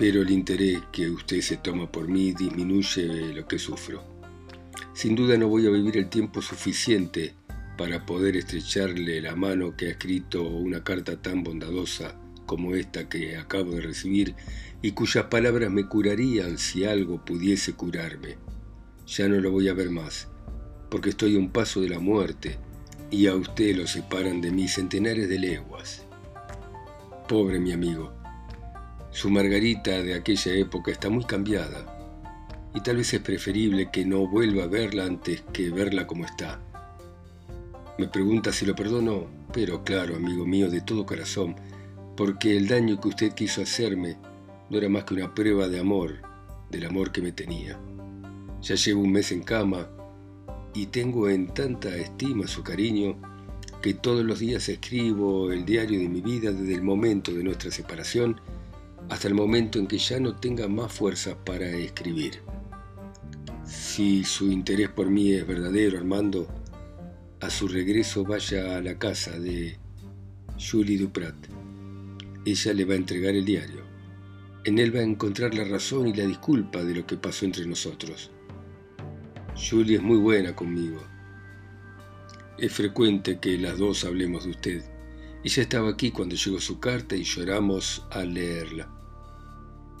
Pero 0.00 0.22
el 0.22 0.30
interés 0.30 0.78
que 0.90 1.10
usted 1.10 1.42
se 1.42 1.58
toma 1.58 1.92
por 1.92 2.08
mí 2.08 2.32
disminuye 2.32 3.34
lo 3.34 3.46
que 3.46 3.58
sufro. 3.58 4.02
Sin 4.94 5.14
duda 5.14 5.36
no 5.36 5.46
voy 5.46 5.66
a 5.66 5.70
vivir 5.70 5.98
el 5.98 6.08
tiempo 6.08 6.40
suficiente 6.40 7.34
para 7.76 8.06
poder 8.06 8.34
estrecharle 8.38 9.20
la 9.20 9.36
mano 9.36 9.76
que 9.76 9.88
ha 9.88 9.90
escrito 9.90 10.42
una 10.42 10.82
carta 10.82 11.20
tan 11.20 11.44
bondadosa 11.44 12.18
como 12.46 12.74
esta 12.76 13.10
que 13.10 13.36
acabo 13.36 13.72
de 13.72 13.82
recibir 13.82 14.34
y 14.80 14.92
cuyas 14.92 15.26
palabras 15.26 15.70
me 15.70 15.86
curarían 15.86 16.56
si 16.56 16.86
algo 16.86 17.22
pudiese 17.22 17.74
curarme. 17.74 18.38
Ya 19.06 19.28
no 19.28 19.38
lo 19.38 19.50
voy 19.50 19.68
a 19.68 19.74
ver 19.74 19.90
más, 19.90 20.28
porque 20.90 21.10
estoy 21.10 21.36
a 21.36 21.38
un 21.38 21.50
paso 21.50 21.82
de 21.82 21.90
la 21.90 21.98
muerte 21.98 22.56
y 23.10 23.26
a 23.26 23.34
usted 23.34 23.76
lo 23.76 23.86
separan 23.86 24.40
de 24.40 24.50
mí 24.50 24.66
centenares 24.66 25.28
de 25.28 25.38
leguas. 25.38 26.06
Pobre 27.28 27.60
mi 27.60 27.72
amigo, 27.72 28.18
su 29.12 29.28
Margarita 29.28 30.02
de 30.02 30.14
aquella 30.14 30.54
época 30.54 30.92
está 30.92 31.10
muy 31.10 31.24
cambiada 31.24 31.84
y 32.74 32.80
tal 32.80 32.96
vez 32.96 33.12
es 33.12 33.20
preferible 33.20 33.90
que 33.90 34.04
no 34.04 34.26
vuelva 34.28 34.64
a 34.64 34.68
verla 34.68 35.04
antes 35.04 35.42
que 35.52 35.70
verla 35.70 36.06
como 36.06 36.24
está. 36.24 36.60
Me 37.98 38.06
pregunta 38.06 38.52
si 38.52 38.64
lo 38.64 38.76
perdono, 38.76 39.26
pero 39.52 39.82
claro, 39.82 40.16
amigo 40.16 40.46
mío, 40.46 40.70
de 40.70 40.80
todo 40.80 41.04
corazón, 41.04 41.56
porque 42.16 42.56
el 42.56 42.68
daño 42.68 43.00
que 43.00 43.08
usted 43.08 43.32
quiso 43.34 43.62
hacerme 43.62 44.16
no 44.70 44.78
era 44.78 44.88
más 44.88 45.04
que 45.04 45.14
una 45.14 45.34
prueba 45.34 45.66
de 45.66 45.80
amor, 45.80 46.18
del 46.70 46.86
amor 46.86 47.10
que 47.10 47.20
me 47.20 47.32
tenía. 47.32 47.78
Ya 48.62 48.76
llevo 48.76 49.02
un 49.02 49.10
mes 49.10 49.32
en 49.32 49.42
cama 49.42 49.88
y 50.72 50.86
tengo 50.86 51.28
en 51.28 51.48
tanta 51.48 51.96
estima 51.96 52.46
su 52.46 52.62
cariño 52.62 53.16
que 53.82 53.94
todos 53.94 54.24
los 54.24 54.38
días 54.38 54.68
escribo 54.68 55.50
el 55.50 55.64
diario 55.64 55.98
de 55.98 56.08
mi 56.08 56.20
vida 56.20 56.52
desde 56.52 56.74
el 56.74 56.82
momento 56.82 57.32
de 57.32 57.42
nuestra 57.42 57.70
separación 57.72 58.40
hasta 59.10 59.28
el 59.28 59.34
momento 59.34 59.78
en 59.78 59.86
que 59.86 59.98
ya 59.98 60.18
no 60.18 60.36
tenga 60.36 60.68
más 60.68 60.92
fuerza 60.92 61.36
para 61.44 61.68
escribir. 61.68 62.40
Si 63.64 64.24
su 64.24 64.50
interés 64.50 64.88
por 64.88 65.10
mí 65.10 65.32
es 65.32 65.46
verdadero, 65.46 65.98
Armando, 65.98 66.48
a 67.40 67.50
su 67.50 67.68
regreso 67.68 68.24
vaya 68.24 68.76
a 68.76 68.80
la 68.80 68.98
casa 68.98 69.38
de 69.38 69.78
Julie 70.58 70.98
Duprat. 70.98 71.36
Ella 72.46 72.72
le 72.72 72.84
va 72.84 72.94
a 72.94 72.96
entregar 72.96 73.34
el 73.34 73.44
diario. 73.44 73.82
En 74.64 74.78
él 74.78 74.94
va 74.94 75.00
a 75.00 75.04
encontrar 75.04 75.54
la 75.54 75.64
razón 75.64 76.08
y 76.08 76.14
la 76.14 76.24
disculpa 76.24 76.82
de 76.82 76.94
lo 76.94 77.06
que 77.06 77.16
pasó 77.16 77.44
entre 77.44 77.66
nosotros. 77.66 78.30
Julie 79.54 79.96
es 79.96 80.02
muy 80.02 80.18
buena 80.18 80.54
conmigo 80.56 81.00
es 82.60 82.74
frecuente 82.74 83.38
que 83.38 83.56
las 83.56 83.78
dos 83.78 84.04
hablemos 84.04 84.44
de 84.44 84.50
usted. 84.50 84.84
Ella 85.42 85.62
estaba 85.62 85.88
aquí 85.88 86.10
cuando 86.10 86.36
llegó 86.36 86.60
su 86.60 86.78
carta 86.78 87.16
y 87.16 87.24
lloramos 87.24 88.04
al 88.10 88.34
leerla. 88.34 88.99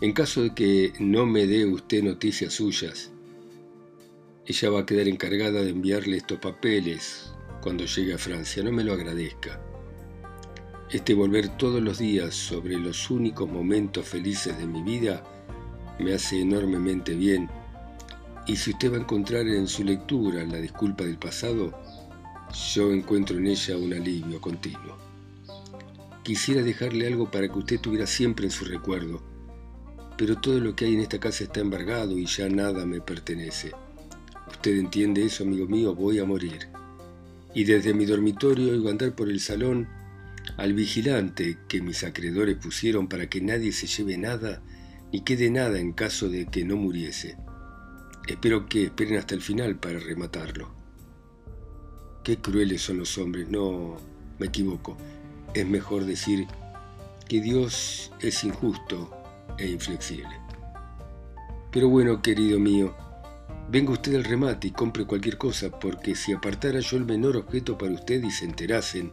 En 0.02 0.12
caso 0.12 0.42
de 0.42 0.54
que 0.54 0.94
no 0.98 1.26
me 1.26 1.46
dé 1.46 1.66
usted 1.66 2.02
noticias 2.02 2.54
suyas, 2.54 3.10
ella 4.46 4.70
va 4.70 4.80
a 4.80 4.86
quedar 4.86 5.08
encargada 5.08 5.60
de 5.60 5.68
enviarle 5.68 6.16
estos 6.16 6.38
papeles 6.38 7.34
cuando 7.60 7.84
llegue 7.84 8.14
a 8.14 8.18
Francia. 8.18 8.62
No 8.62 8.72
me 8.72 8.82
lo 8.82 8.94
agradezca. 8.94 9.60
Este 10.90 11.12
volver 11.12 11.48
todos 11.58 11.82
los 11.82 11.98
días 11.98 12.34
sobre 12.34 12.78
los 12.78 13.10
únicos 13.10 13.46
momentos 13.46 14.08
felices 14.08 14.56
de 14.56 14.66
mi 14.66 14.82
vida 14.82 15.22
me 15.98 16.14
hace 16.14 16.40
enormemente 16.40 17.14
bien. 17.14 17.50
Y 18.46 18.56
si 18.56 18.70
usted 18.70 18.90
va 18.90 18.96
a 18.96 19.00
encontrar 19.00 19.46
en 19.48 19.68
su 19.68 19.84
lectura 19.84 20.42
la 20.44 20.56
disculpa 20.56 21.04
del 21.04 21.18
pasado, 21.18 21.78
yo 22.72 22.90
encuentro 22.90 23.36
en 23.36 23.48
ella 23.48 23.76
un 23.76 23.92
alivio 23.92 24.40
continuo. 24.40 24.96
Quisiera 26.22 26.62
dejarle 26.62 27.06
algo 27.06 27.30
para 27.30 27.48
que 27.48 27.58
usted 27.58 27.80
tuviera 27.80 28.06
siempre 28.06 28.46
en 28.46 28.50
su 28.50 28.64
recuerdo, 28.64 29.29
pero 30.20 30.36
todo 30.36 30.60
lo 30.60 30.76
que 30.76 30.84
hay 30.84 30.92
en 30.92 31.00
esta 31.00 31.18
casa 31.18 31.44
está 31.44 31.60
embargado 31.60 32.18
y 32.18 32.26
ya 32.26 32.46
nada 32.50 32.84
me 32.84 33.00
pertenece. 33.00 33.72
Usted 34.50 34.76
entiende 34.76 35.24
eso, 35.24 35.44
amigo 35.44 35.66
mío, 35.66 35.94
voy 35.94 36.18
a 36.18 36.26
morir. 36.26 36.68
Y 37.54 37.64
desde 37.64 37.94
mi 37.94 38.04
dormitorio 38.04 38.72
oigo 38.72 38.90
andar 38.90 39.14
por 39.14 39.30
el 39.30 39.40
salón 39.40 39.88
al 40.58 40.74
vigilante 40.74 41.56
que 41.68 41.80
mis 41.80 42.04
acreedores 42.04 42.58
pusieron 42.58 43.08
para 43.08 43.30
que 43.30 43.40
nadie 43.40 43.72
se 43.72 43.86
lleve 43.86 44.18
nada 44.18 44.60
ni 45.10 45.22
quede 45.22 45.48
nada 45.50 45.78
en 45.78 45.92
caso 45.92 46.28
de 46.28 46.44
que 46.48 46.66
no 46.66 46.76
muriese. 46.76 47.38
Espero 48.28 48.66
que 48.66 48.84
esperen 48.84 49.16
hasta 49.16 49.34
el 49.34 49.40
final 49.40 49.76
para 49.76 50.00
rematarlo. 50.00 50.70
Qué 52.24 52.36
crueles 52.36 52.82
son 52.82 52.98
los 52.98 53.16
hombres, 53.16 53.48
no 53.48 53.96
me 54.38 54.48
equivoco. 54.48 54.98
Es 55.54 55.66
mejor 55.66 56.04
decir 56.04 56.46
que 57.26 57.40
Dios 57.40 58.12
es 58.20 58.44
injusto 58.44 59.16
e 59.58 59.68
inflexible. 59.68 60.40
Pero 61.70 61.88
bueno, 61.88 62.20
querido 62.20 62.58
mío, 62.58 62.94
venga 63.70 63.92
usted 63.92 64.14
al 64.16 64.24
remate 64.24 64.68
y 64.68 64.70
compre 64.72 65.04
cualquier 65.04 65.38
cosa, 65.38 65.70
porque 65.70 66.14
si 66.14 66.32
apartara 66.32 66.80
yo 66.80 66.96
el 66.96 67.04
menor 67.04 67.36
objeto 67.36 67.78
para 67.78 67.92
usted 67.92 68.22
y 68.22 68.30
se 68.30 68.44
enterasen, 68.44 69.12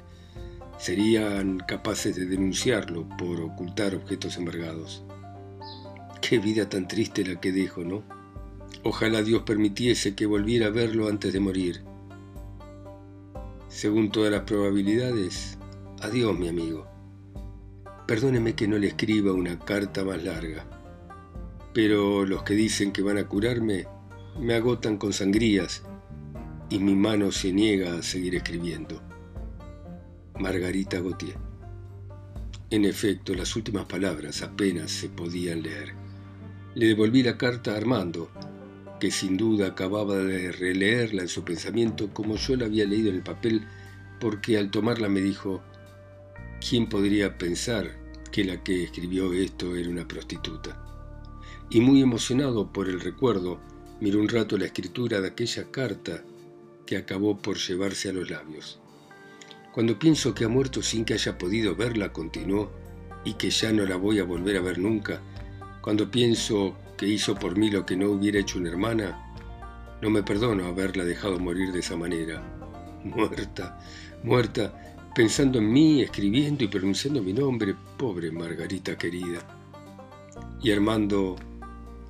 serían 0.77 1.59
capaces 1.59 2.15
de 2.15 2.25
denunciarlo 2.25 3.07
por 3.17 3.41
ocultar 3.41 3.95
objetos 3.95 4.37
embargados. 4.37 5.03
Qué 6.21 6.39
vida 6.39 6.67
tan 6.67 6.87
triste 6.87 7.25
la 7.25 7.39
que 7.39 7.51
dejo, 7.51 7.83
¿no? 7.83 8.03
Ojalá 8.83 9.21
Dios 9.21 9.43
permitiese 9.43 10.15
que 10.15 10.25
volviera 10.25 10.67
a 10.67 10.71
verlo 10.71 11.07
antes 11.07 11.33
de 11.33 11.39
morir. 11.39 11.83
Según 13.67 14.11
todas 14.11 14.31
las 14.31 14.41
probabilidades, 14.41 15.57
adiós 16.01 16.37
mi 16.37 16.47
amigo. 16.47 16.96
Perdóneme 18.07 18.55
que 18.55 18.69
no 18.69 18.77
le 18.77 18.87
escriba 18.87 19.33
una 19.33 19.59
carta 19.59 20.05
más 20.05 20.23
larga, 20.23 20.65
pero 21.73 22.25
los 22.25 22.43
que 22.43 22.53
dicen 22.53 22.93
que 22.93 23.01
van 23.01 23.17
a 23.17 23.27
curarme 23.27 23.85
me 24.39 24.55
agotan 24.55 24.95
con 24.95 25.11
sangrías 25.11 25.83
y 26.69 26.79
mi 26.79 26.95
mano 26.95 27.33
se 27.33 27.51
niega 27.51 27.97
a 27.97 28.01
seguir 28.01 28.35
escribiendo. 28.35 29.01
Margarita 30.39 31.01
Gautier. 31.01 31.35
En 32.69 32.85
efecto, 32.85 33.33
las 33.33 33.53
últimas 33.57 33.85
palabras 33.87 34.41
apenas 34.41 34.89
se 34.89 35.09
podían 35.09 35.63
leer. 35.63 35.93
Le 36.75 36.87
devolví 36.87 37.23
la 37.23 37.37
carta 37.37 37.73
a 37.73 37.77
Armando, 37.77 38.31
que 39.01 39.11
sin 39.11 39.35
duda 39.35 39.67
acababa 39.67 40.15
de 40.15 40.53
releerla 40.53 41.23
en 41.23 41.27
su 41.27 41.43
pensamiento 41.43 42.13
como 42.13 42.37
yo 42.37 42.55
la 42.55 42.67
había 42.67 42.85
leído 42.85 43.09
en 43.09 43.15
el 43.15 43.23
papel, 43.23 43.67
porque 44.21 44.57
al 44.57 44.71
tomarla 44.71 45.09
me 45.09 45.19
dijo, 45.19 45.61
¿quién 46.59 46.87
podría 46.87 47.37
pensar 47.37 47.97
que 48.31 48.43
la 48.43 48.63
que 48.63 48.83
escribió 48.83 49.33
esto 49.33 49.75
era 49.75 49.89
una 49.89 50.07
prostituta? 50.07 50.83
Y 51.69 51.81
muy 51.81 52.01
emocionado 52.01 52.71
por 52.71 52.87
el 52.87 52.99
recuerdo, 52.99 53.59
miró 53.99 54.19
un 54.19 54.29
rato 54.29 54.57
la 54.57 54.65
escritura 54.65 55.21
de 55.21 55.29
aquella 55.29 55.69
carta 55.71 56.23
que 56.85 56.97
acabó 56.97 57.37
por 57.37 57.57
llevarse 57.57 58.09
a 58.09 58.13
los 58.13 58.29
labios. 58.29 58.79
Cuando 59.73 59.99
pienso 59.99 60.33
que 60.33 60.45
ha 60.45 60.49
muerto 60.49 60.81
sin 60.81 61.05
que 61.05 61.13
haya 61.13 61.37
podido 61.37 61.75
verla, 61.75 62.13
continuó, 62.13 62.71
y 63.23 63.33
que 63.33 63.49
ya 63.49 63.71
no 63.71 63.85
la 63.85 63.97
voy 63.97 64.19
a 64.19 64.23
volver 64.23 64.57
a 64.57 64.61
ver 64.61 64.79
nunca, 64.79 65.21
cuando 65.81 66.09
pienso 66.09 66.75
que 66.97 67.07
hizo 67.07 67.35
por 67.35 67.57
mí 67.57 67.69
lo 67.69 67.85
que 67.85 67.95
no 67.95 68.09
hubiera 68.09 68.39
hecho 68.39 68.57
una 68.57 68.69
hermana, 68.69 69.23
no 70.01 70.09
me 70.09 70.23
perdono 70.23 70.65
haberla 70.65 71.03
dejado 71.03 71.39
morir 71.39 71.71
de 71.71 71.79
esa 71.79 71.97
manera. 71.97 72.41
Muerta, 73.03 73.79
muerta, 74.23 74.96
pensando 75.17 75.57
en 75.57 75.73
mí, 75.73 76.03
escribiendo 76.03 76.63
y 76.63 76.67
pronunciando 76.67 77.23
mi 77.23 77.33
nombre, 77.33 77.73
pobre 77.97 78.29
Margarita 78.29 78.95
querida. 78.99 79.39
Y 80.61 80.69
Armando, 80.69 81.35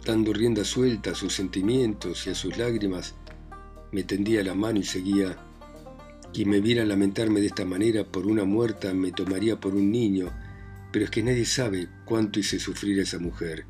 dando 0.06 0.34
rienda 0.34 0.66
suelta 0.66 1.12
a 1.12 1.16
sus 1.16 1.32
sentimientos 1.32 2.28
y 2.28 2.32
a 2.32 2.36
sus 2.36 2.58
lágrimas, 2.58 3.16
me 3.94 4.04
tendía 4.04 4.44
la 4.44 4.56
mano 4.56 4.80
y 4.80 4.84
seguía. 4.84 5.38
Quien 6.34 6.50
me 6.50 6.60
viera 6.60 6.84
lamentarme 6.84 7.40
de 7.40 7.48
esta 7.48 7.64
manera 7.64 8.04
por 8.04 8.28
una 8.28 8.44
muerta 8.44 8.94
me 8.94 9.14
tomaría 9.14 9.58
por 9.58 9.74
un 9.74 9.90
niño, 9.90 10.30
pero 10.92 11.06
es 11.06 11.10
que 11.10 11.24
nadie 11.24 11.46
sabe 11.46 11.88
cuánto 12.04 12.42
hice 12.42 12.60
sufrir 12.60 13.00
a 13.00 13.04
esa 13.04 13.20
mujer 13.20 13.66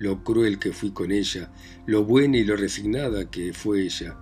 lo 0.00 0.22
cruel 0.22 0.58
que 0.58 0.72
fui 0.72 0.90
con 0.90 1.12
ella, 1.12 1.50
lo 1.86 2.04
buena 2.04 2.36
y 2.36 2.44
lo 2.44 2.56
resignada 2.56 3.30
que 3.30 3.54
fue 3.54 3.84
ella. 3.84 4.18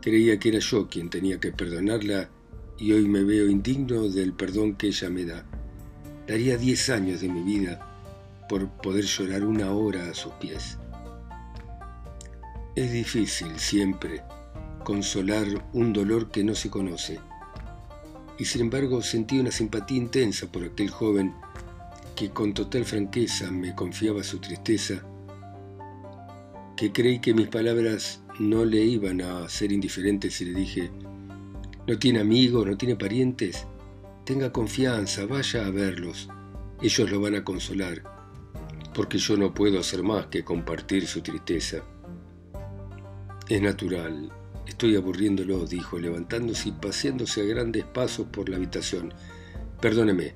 Creía 0.00 0.38
que 0.38 0.50
era 0.50 0.60
yo 0.60 0.88
quien 0.88 1.10
tenía 1.10 1.40
que 1.40 1.50
perdonarla 1.50 2.30
y 2.78 2.92
hoy 2.92 3.06
me 3.06 3.24
veo 3.24 3.48
indigno 3.48 4.08
del 4.08 4.32
perdón 4.32 4.74
que 4.74 4.88
ella 4.88 5.10
me 5.10 5.24
da. 5.24 5.44
Daría 6.26 6.56
diez 6.56 6.90
años 6.90 7.20
de 7.20 7.28
mi 7.28 7.42
vida 7.42 7.80
por 8.48 8.68
poder 8.68 9.04
llorar 9.04 9.44
una 9.44 9.70
hora 9.72 10.10
a 10.10 10.14
sus 10.14 10.32
pies. 10.34 10.78
Es 12.74 12.92
difícil 12.92 13.58
siempre 13.58 14.22
consolar 14.84 15.46
un 15.72 15.92
dolor 15.92 16.30
que 16.30 16.44
no 16.44 16.54
se 16.54 16.70
conoce, 16.70 17.18
y 18.38 18.44
sin 18.44 18.62
embargo 18.62 19.02
sentí 19.02 19.38
una 19.38 19.50
simpatía 19.50 19.96
intensa 19.96 20.46
por 20.46 20.64
aquel 20.64 20.90
joven 20.90 21.34
que 22.14 22.30
con 22.30 22.54
total 22.54 22.84
franqueza 22.84 23.50
me 23.50 23.74
confiaba 23.74 24.22
su 24.22 24.38
tristeza, 24.38 25.02
que 26.76 26.92
creí 26.92 27.20
que 27.20 27.34
mis 27.34 27.48
palabras 27.48 28.20
no 28.38 28.64
le 28.64 28.84
iban 28.84 29.22
a 29.22 29.48
ser 29.48 29.72
indiferentes 29.72 30.40
y 30.40 30.46
le 30.46 30.60
dije, 30.60 30.90
no 31.86 31.98
tiene 31.98 32.20
amigos, 32.20 32.66
no 32.66 32.76
tiene 32.76 32.96
parientes, 32.96 33.66
tenga 34.24 34.52
confianza, 34.52 35.24
vaya 35.26 35.66
a 35.66 35.70
verlos, 35.70 36.28
ellos 36.82 37.10
lo 37.10 37.20
van 37.20 37.36
a 37.36 37.44
consolar, 37.44 38.02
porque 38.92 39.18
yo 39.18 39.36
no 39.36 39.54
puedo 39.54 39.78
hacer 39.78 40.02
más 40.02 40.26
que 40.26 40.44
compartir 40.44 41.06
su 41.06 41.20
tristeza. 41.20 41.84
Es 43.48 43.62
natural, 43.62 44.32
estoy 44.66 44.96
aburriéndolo, 44.96 45.64
dijo, 45.64 45.98
levantándose 45.98 46.70
y 46.70 46.72
paseándose 46.72 47.42
a 47.42 47.44
grandes 47.44 47.84
pasos 47.84 48.26
por 48.26 48.48
la 48.48 48.56
habitación. 48.56 49.14
Perdóneme, 49.80 50.34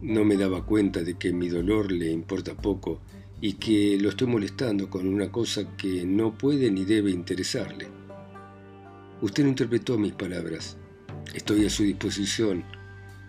no 0.00 0.24
me 0.24 0.36
daba 0.36 0.66
cuenta 0.66 1.02
de 1.02 1.16
que 1.16 1.32
mi 1.32 1.48
dolor 1.48 1.92
le 1.92 2.10
importa 2.10 2.56
poco 2.56 3.00
y 3.40 3.54
que 3.54 3.96
lo 4.00 4.08
estoy 4.08 4.26
molestando 4.26 4.90
con 4.90 5.06
una 5.06 5.30
cosa 5.30 5.76
que 5.76 6.04
no 6.04 6.36
puede 6.36 6.70
ni 6.70 6.84
debe 6.84 7.12
interesarle. 7.12 7.86
Usted 9.22 9.44
no 9.44 9.50
interpretó 9.50 9.98
mis 9.98 10.14
palabras. 10.14 10.78
Estoy 11.34 11.66
a 11.66 11.70
su 11.70 11.84
disposición, 11.84 12.64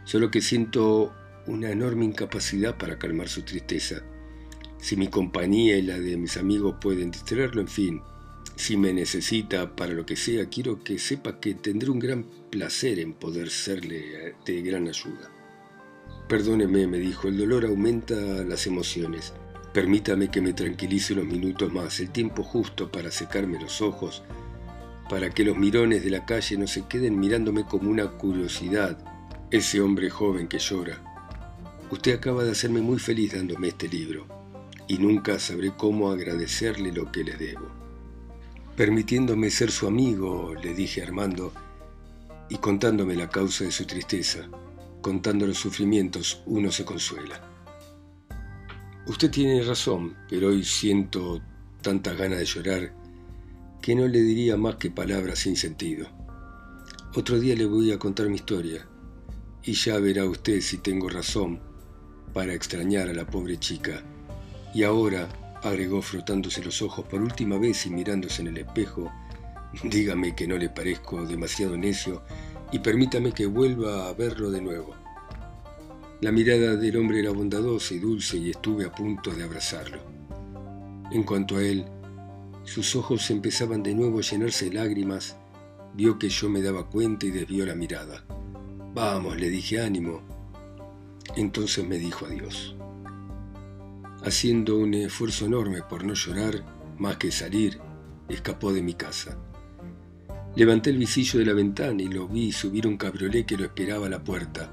solo 0.05 0.31
que 0.31 0.41
siento 0.41 1.13
una 1.47 1.71
enorme 1.71 2.05
incapacidad 2.05 2.77
para 2.77 2.97
calmar 2.97 3.29
su 3.29 3.43
tristeza. 3.43 4.01
Si 4.79 4.95
mi 4.95 5.07
compañía 5.07 5.77
y 5.77 5.83
la 5.83 5.99
de 5.99 6.17
mis 6.17 6.37
amigos 6.37 6.75
pueden 6.81 7.11
distraerlo, 7.11 7.61
en 7.61 7.67
fin, 7.67 8.01
si 8.55 8.77
me 8.77 8.93
necesita 8.93 9.75
para 9.75 9.93
lo 9.93 10.05
que 10.05 10.15
sea, 10.15 10.49
quiero 10.49 10.83
que 10.83 10.99
sepa 10.99 11.39
que 11.39 11.53
tendré 11.53 11.89
un 11.89 11.99
gran 11.99 12.25
placer 12.49 12.99
en 12.99 13.13
poder 13.13 13.49
serle 13.49 14.35
de 14.45 14.61
gran 14.61 14.87
ayuda. 14.87 15.31
Perdóneme, 16.27 16.87
me 16.87 16.97
dijo, 16.97 17.27
el 17.27 17.37
dolor 17.37 17.65
aumenta 17.65 18.15
las 18.15 18.67
emociones. 18.67 19.33
Permítame 19.73 20.29
que 20.29 20.41
me 20.41 20.53
tranquilice 20.53 21.13
unos 21.13 21.25
minutos 21.25 21.71
más, 21.71 21.99
el 21.99 22.09
tiempo 22.09 22.43
justo 22.43 22.91
para 22.91 23.11
secarme 23.11 23.59
los 23.59 23.81
ojos, 23.81 24.23
para 25.11 25.29
que 25.29 25.43
los 25.43 25.57
mirones 25.57 26.05
de 26.05 26.09
la 26.09 26.25
calle 26.25 26.57
no 26.57 26.67
se 26.67 26.87
queden 26.87 27.19
mirándome 27.19 27.65
como 27.65 27.91
una 27.91 28.07
curiosidad, 28.11 28.97
ese 29.51 29.81
hombre 29.81 30.09
joven 30.09 30.47
que 30.47 30.57
llora. 30.57 31.03
Usted 31.91 32.15
acaba 32.15 32.45
de 32.45 32.51
hacerme 32.51 32.79
muy 32.79 32.97
feliz 32.97 33.33
dándome 33.33 33.67
este 33.67 33.89
libro, 33.89 34.25
y 34.87 34.99
nunca 34.99 35.37
sabré 35.37 35.73
cómo 35.75 36.11
agradecerle 36.11 36.93
lo 36.93 37.11
que 37.11 37.25
le 37.25 37.33
debo. 37.35 37.67
Permitiéndome 38.77 39.51
ser 39.51 39.69
su 39.69 39.85
amigo, 39.85 40.55
le 40.55 40.73
dije 40.73 41.03
Armando, 41.03 41.51
y 42.47 42.55
contándome 42.55 43.13
la 43.15 43.27
causa 43.27 43.65
de 43.65 43.71
su 43.71 43.83
tristeza, 43.83 44.47
contando 45.01 45.45
los 45.45 45.57
sufrimientos, 45.57 46.41
uno 46.45 46.71
se 46.71 46.85
consuela. 46.85 47.41
Usted 49.07 49.29
tiene 49.29 49.61
razón, 49.61 50.15
pero 50.29 50.47
hoy 50.47 50.63
siento 50.63 51.41
tantas 51.81 52.17
ganas 52.17 52.39
de 52.39 52.45
llorar 52.45 53.00
que 53.81 53.95
no 53.95 54.07
le 54.07 54.21
diría 54.21 54.57
más 54.57 54.75
que 54.75 54.91
palabras 54.91 55.39
sin 55.39 55.55
sentido. 55.55 56.07
Otro 57.15 57.39
día 57.39 57.55
le 57.55 57.65
voy 57.65 57.91
a 57.91 57.99
contar 57.99 58.29
mi 58.29 58.35
historia 58.35 58.87
y 59.63 59.73
ya 59.73 59.97
verá 59.97 60.25
usted 60.25 60.61
si 60.61 60.77
tengo 60.77 61.09
razón 61.09 61.59
para 62.33 62.53
extrañar 62.53 63.09
a 63.09 63.13
la 63.13 63.25
pobre 63.25 63.57
chica. 63.57 64.03
Y 64.73 64.83
ahora, 64.83 65.27
agregó 65.63 66.01
frotándose 66.01 66.63
los 66.63 66.81
ojos 66.81 67.05
por 67.05 67.21
última 67.21 67.57
vez 67.57 67.85
y 67.85 67.89
mirándose 67.89 68.41
en 68.41 68.49
el 68.49 68.57
espejo, 68.59 69.11
dígame 69.83 70.35
que 70.35 70.47
no 70.47 70.57
le 70.57 70.69
parezco 70.69 71.25
demasiado 71.25 71.77
necio 71.77 72.23
y 72.71 72.79
permítame 72.79 73.33
que 73.33 73.45
vuelva 73.45 74.07
a 74.07 74.13
verlo 74.13 74.49
de 74.51 74.61
nuevo. 74.61 74.95
La 76.21 76.31
mirada 76.31 76.75
del 76.75 76.97
hombre 76.97 77.19
era 77.19 77.31
bondadosa 77.31 77.95
y 77.95 77.99
dulce 77.99 78.37
y 78.37 78.51
estuve 78.51 78.85
a 78.85 78.91
punto 78.91 79.31
de 79.31 79.43
abrazarlo. 79.43 79.99
En 81.11 81.23
cuanto 81.23 81.57
a 81.57 81.63
él, 81.63 81.85
sus 82.63 82.95
ojos 82.95 83.29
empezaban 83.31 83.83
de 83.83 83.95
nuevo 83.95 84.19
a 84.19 84.21
llenarse 84.21 84.65
de 84.65 84.75
lágrimas, 84.75 85.37
vio 85.93 86.17
que 86.19 86.29
yo 86.29 86.49
me 86.49 86.61
daba 86.61 86.89
cuenta 86.89 87.25
y 87.25 87.31
desvió 87.31 87.65
la 87.65 87.75
mirada. 87.75 88.25
Vamos, 88.93 89.39
le 89.39 89.49
dije 89.49 89.81
ánimo. 89.81 90.21
Entonces 91.35 91.87
me 91.87 91.97
dijo 91.97 92.25
adiós. 92.25 92.75
Haciendo 94.23 94.77
un 94.77 94.93
esfuerzo 94.93 95.45
enorme 95.45 95.81
por 95.81 96.03
no 96.03 96.13
llorar, 96.13 96.63
más 96.97 97.17
que 97.17 97.31
salir, 97.31 97.79
escapó 98.29 98.71
de 98.71 98.81
mi 98.81 98.93
casa. 98.93 99.37
Levanté 100.55 100.89
el 100.89 100.97
visillo 100.97 101.39
de 101.39 101.45
la 101.45 101.53
ventana 101.53 102.01
y 102.01 102.07
lo 102.07 102.27
vi 102.27 102.51
subir 102.51 102.85
un 102.85 102.97
cabriolé 102.97 103.45
que 103.45 103.57
lo 103.57 103.65
esperaba 103.65 104.07
a 104.07 104.09
la 104.09 104.23
puerta 104.23 104.71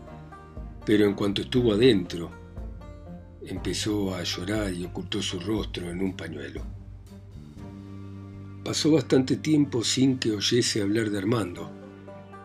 pero 0.89 1.05
en 1.05 1.13
cuanto 1.13 1.43
estuvo 1.43 1.75
adentro, 1.75 2.31
empezó 3.45 4.15
a 4.15 4.23
llorar 4.23 4.73
y 4.73 4.87
ocultó 4.87 5.21
su 5.21 5.39
rostro 5.39 5.91
en 5.91 6.01
un 6.01 6.17
pañuelo. 6.17 6.63
Pasó 8.69 8.91
bastante 8.91 9.37
tiempo 9.37 9.83
sin 9.83 10.19
que 10.19 10.31
oyese 10.31 10.83
hablar 10.83 11.09
de 11.09 11.17
Armando, 11.17 11.73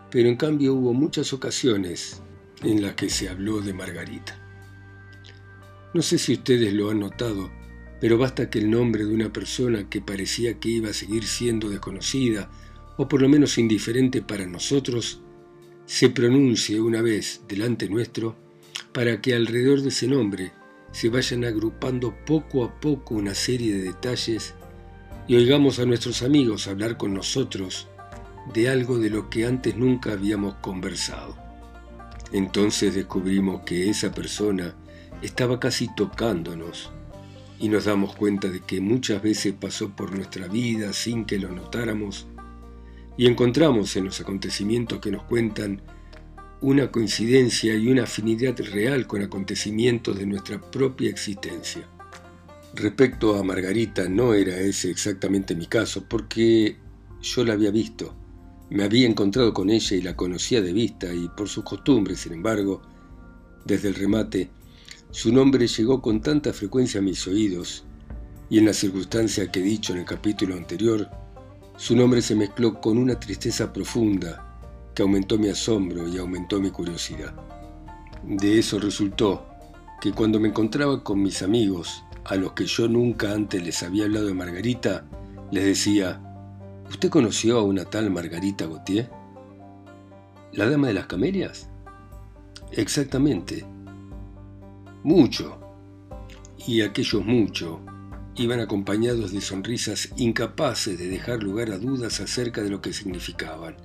pero 0.09 0.29
en 0.29 0.37
cambio 0.37 0.73
hubo 0.73 0.93
muchas 0.93 1.33
ocasiones 1.33 2.21
en 2.61 2.81
las 2.81 2.93
que 2.93 3.09
se 3.09 3.27
habló 3.27 3.59
de 3.59 3.73
Margarita. 3.73 4.39
No 5.93 6.01
sé 6.01 6.17
si 6.17 6.31
ustedes 6.31 6.71
lo 6.71 6.89
han 6.89 7.01
notado, 7.01 7.51
pero 7.99 8.17
basta 8.17 8.49
que 8.49 8.59
el 8.59 8.71
nombre 8.71 9.03
de 9.03 9.13
una 9.13 9.33
persona 9.33 9.89
que 9.89 9.99
parecía 9.99 10.61
que 10.61 10.69
iba 10.69 10.91
a 10.91 10.93
seguir 10.93 11.25
siendo 11.25 11.69
desconocida, 11.69 12.49
o 12.95 13.09
por 13.09 13.21
lo 13.21 13.27
menos 13.27 13.57
indiferente 13.57 14.21
para 14.21 14.45
nosotros, 14.45 15.19
se 15.85 16.09
pronuncie 16.09 16.79
una 16.79 17.01
vez 17.01 17.41
delante 17.49 17.89
nuestro 17.89 18.37
para 18.93 19.19
que 19.19 19.35
alrededor 19.35 19.81
de 19.81 19.89
ese 19.89 20.07
nombre 20.07 20.53
se 20.93 21.09
vayan 21.09 21.43
agrupando 21.43 22.15
poco 22.25 22.63
a 22.63 22.79
poco 22.79 23.15
una 23.15 23.35
serie 23.35 23.75
de 23.75 23.81
detalles 23.81 24.55
y 25.27 25.35
oigamos 25.35 25.79
a 25.79 25.85
nuestros 25.85 26.21
amigos 26.21 26.67
hablar 26.67 26.97
con 26.97 27.13
nosotros 27.13 27.87
de 28.53 28.69
algo 28.69 28.99
de 28.99 29.09
lo 29.09 29.29
que 29.29 29.45
antes 29.45 29.75
nunca 29.77 30.11
habíamos 30.11 30.55
conversado. 30.55 31.37
Entonces 32.31 32.93
descubrimos 32.93 33.61
que 33.61 33.89
esa 33.89 34.11
persona 34.11 34.75
estaba 35.21 35.59
casi 35.59 35.87
tocándonos 35.95 36.91
y 37.59 37.69
nos 37.69 37.85
damos 37.85 38.15
cuenta 38.15 38.49
de 38.49 38.59
que 38.61 38.81
muchas 38.81 39.21
veces 39.21 39.53
pasó 39.53 39.95
por 39.95 40.13
nuestra 40.13 40.47
vida 40.47 40.91
sin 40.91 41.23
que 41.25 41.39
lo 41.39 41.49
notáramos 41.49 42.27
y 43.15 43.27
encontramos 43.27 43.95
en 43.95 44.05
los 44.05 44.19
acontecimientos 44.19 44.99
que 44.99 45.11
nos 45.11 45.23
cuentan 45.23 45.81
una 46.59 46.91
coincidencia 46.91 47.75
y 47.75 47.87
una 47.87 48.03
afinidad 48.03 48.57
real 48.71 49.05
con 49.05 49.21
acontecimientos 49.21 50.17
de 50.17 50.25
nuestra 50.25 50.59
propia 50.59 51.09
existencia. 51.09 51.87
Respecto 52.75 53.35
a 53.35 53.43
Margarita, 53.43 54.09
no 54.09 54.33
era 54.33 54.57
ese 54.57 54.89
exactamente 54.89 55.55
mi 55.55 55.67
caso, 55.67 56.05
porque 56.09 56.77
yo 57.21 57.45
la 57.45 57.53
había 57.53 57.69
visto, 57.69 58.15
me 58.71 58.83
había 58.83 59.07
encontrado 59.07 59.53
con 59.53 59.69
ella 59.69 59.95
y 59.95 60.01
la 60.01 60.15
conocía 60.15 60.59
de 60.59 60.73
vista, 60.73 61.13
y 61.13 61.29
por 61.29 61.47
sus 61.47 61.63
costumbres, 61.63 62.21
sin 62.21 62.33
embargo, 62.33 62.81
desde 63.63 63.89
el 63.89 63.95
remate, 63.95 64.49
su 65.11 65.31
nombre 65.31 65.67
llegó 65.67 66.01
con 66.01 66.21
tanta 66.21 66.51
frecuencia 66.51 66.99
a 66.99 67.03
mis 67.03 67.27
oídos, 67.27 67.85
y 68.49 68.57
en 68.57 68.65
la 68.65 68.73
circunstancia 68.73 69.51
que 69.51 69.59
he 69.59 69.63
dicho 69.63 69.93
en 69.93 69.99
el 69.99 70.05
capítulo 70.05 70.55
anterior, 70.55 71.07
su 71.77 71.95
nombre 71.95 72.23
se 72.23 72.35
mezcló 72.35 72.81
con 72.81 72.97
una 72.97 73.19
tristeza 73.19 73.71
profunda 73.71 74.91
que 74.95 75.03
aumentó 75.03 75.37
mi 75.37 75.49
asombro 75.49 76.07
y 76.07 76.17
aumentó 76.17 76.59
mi 76.59 76.71
curiosidad. 76.71 77.35
De 78.23 78.57
eso 78.57 78.79
resultó 78.79 79.45
que 80.01 80.11
cuando 80.11 80.39
me 80.39 80.49
encontraba 80.49 81.03
con 81.03 81.21
mis 81.21 81.43
amigos, 81.43 82.03
a 82.25 82.35
los 82.35 82.53
que 82.53 82.65
yo 82.65 82.87
nunca 82.87 83.33
antes 83.33 83.63
les 83.63 83.83
había 83.83 84.05
hablado 84.05 84.27
de 84.27 84.33
Margarita, 84.33 85.05
les 85.51 85.65
decía, 85.65 86.21
¿usted 86.89 87.09
conoció 87.09 87.59
a 87.59 87.63
una 87.63 87.85
tal 87.85 88.09
Margarita 88.09 88.65
Gautier? 88.65 89.09
¿La 90.53 90.69
dama 90.69 90.87
de 90.87 90.93
las 90.93 91.07
camelias? 91.07 91.69
Exactamente. 92.71 93.65
Mucho. 95.03 95.59
Y 96.65 96.81
aquellos 96.81 97.25
mucho 97.25 97.81
iban 98.35 98.59
acompañados 98.59 99.31
de 99.31 99.41
sonrisas 99.41 100.09
incapaces 100.15 100.97
de 100.97 101.07
dejar 101.07 101.43
lugar 101.43 101.71
a 101.71 101.77
dudas 101.77 102.19
acerca 102.19 102.61
de 102.61 102.69
lo 102.69 102.81
que 102.81 102.93
significaban. 102.93 103.75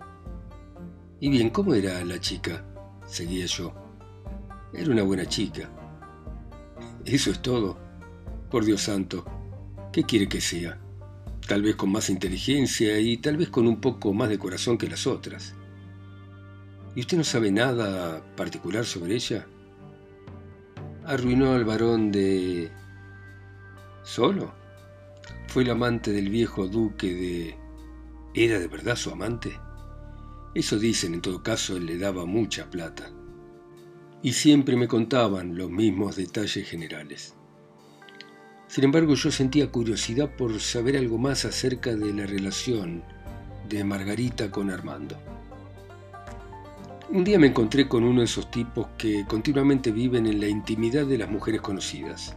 Y 1.21 1.29
bien, 1.31 1.51
¿cómo 1.51 1.75
era 1.75 2.05
la 2.05 2.21
chica? 2.21 2.65
Seguía 3.07 3.47
yo. 3.47 3.75
Era 4.73 4.91
una 4.91 5.03
buena 5.03 5.27
chica. 5.27 5.69
Eso 7.05 7.31
es 7.31 7.43
todo. 7.43 7.88
Por 8.51 8.65
Dios 8.65 8.83
santo, 8.83 9.25
¿qué 9.93 10.05
quiere 10.05 10.27
que 10.27 10.41
sea? 10.41 10.81
Tal 11.47 11.63
vez 11.63 11.77
con 11.77 11.93
más 11.93 12.09
inteligencia 12.09 12.99
y 12.99 13.19
tal 13.19 13.37
vez 13.37 13.51
con 13.51 13.67
un 13.67 13.81
poco 13.81 14.15
más 14.15 14.31
de 14.31 14.39
corazón 14.39 14.79
que 14.79 14.89
las 14.89 15.07
otras. 15.07 15.55
¿Y 16.95 17.01
usted 17.01 17.19
no 17.19 17.25
sabe 17.25 17.51
nada 17.51 18.25
particular 18.37 18.87
sobre 18.87 19.15
ella? 19.15 19.47
Arruinó 21.05 21.53
al 21.53 21.65
varón 21.65 22.11
de 22.11 22.71
¿Solo? 24.03 24.55
Fue 25.49 25.63
el 25.63 25.71
amante 25.71 26.13
del 26.13 26.31
viejo 26.31 26.69
duque 26.69 27.13
de... 27.13 27.57
¿Era 28.35 28.59
de 28.59 28.69
verdad 28.69 28.97
su 28.97 29.11
amante? 29.11 29.59
Eso 30.55 30.79
dicen, 30.79 31.13
en 31.13 31.21
todo 31.21 31.43
caso, 31.43 31.77
él 31.77 31.85
le 31.85 31.99
daba 31.99 32.25
mucha 32.25 32.71
plata. 32.71 33.11
y 34.23 34.33
siempre 34.33 34.75
me 34.77 34.89
contaban 34.89 35.57
los 35.57 35.71
mismos 35.71 36.17
detalles 36.17 36.69
generales. 36.69 37.35
Sin 38.69 38.85
embargo, 38.85 39.15
yo 39.15 39.33
sentía 39.33 39.73
curiosidad 39.73 40.29
por 40.37 40.61
saber 40.61 40.99
algo 40.99 41.17
más 41.17 41.47
acerca 41.47 41.97
de 41.97 42.13
la 42.13 42.27
relación 42.27 43.03
de 43.67 43.83
Margarita 43.83 44.51
con 44.51 44.71
Armando. 44.71 45.17
Un 47.09 47.25
día 47.25 47.39
me 47.39 47.47
encontré 47.47 47.89
con 47.89 48.05
uno 48.05 48.21
de 48.21 48.27
esos 48.27 48.51
tipos 48.51 48.89
que 48.99 49.25
continuamente 49.27 49.91
viven 49.91 50.27
en 50.27 50.39
la 50.39 50.49
intimidad 50.49 51.07
de 51.07 51.17
las 51.17 51.31
mujeres 51.31 51.63
conocidas. 51.63 52.37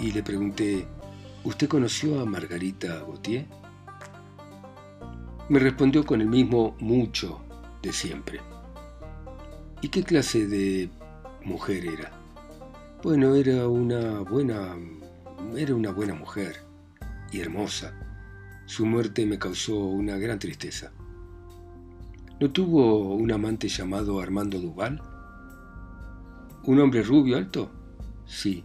Y 0.00 0.10
le 0.10 0.24
pregunté, 0.24 0.88
¿usted 1.44 1.68
conoció 1.68 2.20
a 2.20 2.24
Margarita 2.24 2.96
Gautier? 2.96 3.46
Me 5.48 5.60
respondió 5.60 6.04
con 6.04 6.20
el 6.20 6.26
mismo 6.26 6.74
mucho 6.80 7.40
de 7.80 7.92
siempre. 7.92 8.40
¿Y 9.80 9.88
qué 9.88 10.02
clase 10.02 10.48
de 10.48 10.90
mujer 11.44 11.86
era? 11.86 12.21
Bueno, 13.02 13.34
era 13.34 13.66
una 13.66 14.20
buena 14.20 14.76
era 15.56 15.74
una 15.74 15.90
buena 15.90 16.14
mujer 16.14 16.64
y 17.32 17.40
hermosa. 17.40 17.92
Su 18.66 18.86
muerte 18.86 19.26
me 19.26 19.40
causó 19.40 19.76
una 19.76 20.16
gran 20.18 20.38
tristeza. 20.38 20.92
¿No 22.38 22.52
tuvo 22.52 23.16
un 23.16 23.32
amante 23.32 23.66
llamado 23.66 24.20
Armando 24.20 24.60
Duval? 24.60 25.02
¿Un 26.62 26.78
hombre 26.78 27.02
rubio 27.02 27.38
alto? 27.38 27.72
Sí, 28.24 28.64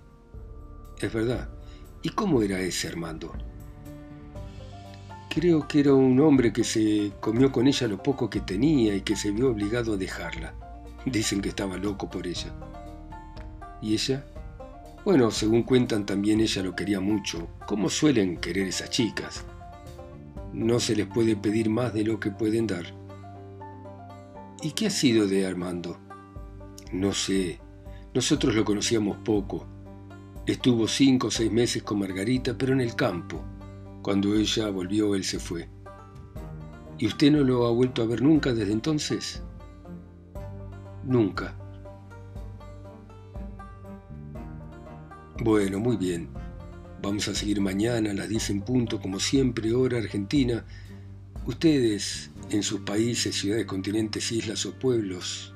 es 1.00 1.12
verdad. 1.12 1.50
¿Y 2.04 2.10
cómo 2.10 2.44
era 2.44 2.60
ese 2.60 2.90
Armando? 2.90 3.34
Creo 5.34 5.68
que 5.68 5.80
era 5.80 5.96
un 5.96 6.20
hombre 6.20 6.54
que 6.54 6.64
se 6.64 7.12
comió 7.20 7.52
con 7.52 7.66
ella 7.66 7.88
lo 7.88 8.04
poco 8.04 8.30
que 8.30 8.42
tenía 8.42 8.96
y 8.96 9.02
que 9.02 9.16
se 9.16 9.32
vio 9.32 9.50
obligado 9.50 9.94
a 9.94 9.98
dejarla. 9.98 10.54
Dicen 11.08 11.42
que 11.42 11.50
estaba 11.50 11.78
loco 11.78 12.08
por 12.08 12.28
ella. 12.28 12.54
¿Y 13.82 13.94
ella? 13.94 14.26
Bueno, 15.06 15.32
según 15.32 15.64
cuentan 15.64 16.06
también 16.06 16.40
ella 16.42 16.64
lo 16.64 16.76
quería 16.76 17.00
mucho, 17.00 17.48
como 17.66 17.90
suelen 17.90 18.38
querer 18.38 18.68
esas 18.68 18.90
chicas. 18.90 19.46
No 20.54 20.80
se 20.80 20.96
les 20.96 21.08
puede 21.08 21.36
pedir 21.36 21.70
más 21.70 21.94
de 21.94 22.04
lo 22.04 22.20
que 22.20 22.32
pueden 22.32 22.68
dar. 22.68 22.86
¿Y 24.62 24.72
qué 24.72 24.88
ha 24.88 24.90
sido 24.90 25.28
de 25.28 25.46
Armando? 25.46 25.98
No 26.92 27.14
sé. 27.14 27.60
Nosotros 28.14 28.56
lo 28.56 28.66
conocíamos 28.66 29.18
poco. 29.18 29.68
Estuvo 30.46 30.88
cinco 30.88 31.28
o 31.28 31.32
seis 31.32 31.52
meses 31.52 31.84
con 31.84 32.00
Margarita, 32.00 32.58
pero 32.58 32.74
en 32.74 32.82
el 32.82 32.96
campo. 32.96 33.44
Cuando 34.02 34.34
ella 34.34 34.70
volvió, 34.70 35.14
él 35.14 35.24
se 35.24 35.40
fue. 35.40 35.70
¿Y 36.98 37.08
usted 37.08 37.32
no 37.32 37.44
lo 37.44 37.68
ha 37.68 37.72
vuelto 37.72 38.02
a 38.02 38.06
ver 38.06 38.22
nunca 38.22 38.54
desde 38.54 38.72
entonces? 38.72 39.44
Nunca. 41.04 41.54
Bueno, 45.48 45.80
muy 45.80 45.96
bien. 45.96 46.28
Vamos 47.02 47.30
a 47.30 47.34
seguir 47.34 47.62
mañana 47.62 48.14
las 48.14 48.28
10 48.28 48.50
en 48.50 48.62
punto, 48.64 49.00
como 49.00 49.18
siempre, 49.18 49.74
hora 49.74 49.98
argentina. 49.98 50.66
Ustedes, 51.46 52.32
en 52.50 52.64
sus 52.64 52.82
países, 52.82 53.34
ciudades, 53.34 53.66
continentes, 53.66 54.30
islas 54.34 54.66
o 54.66 54.74
pueblos, 54.78 55.54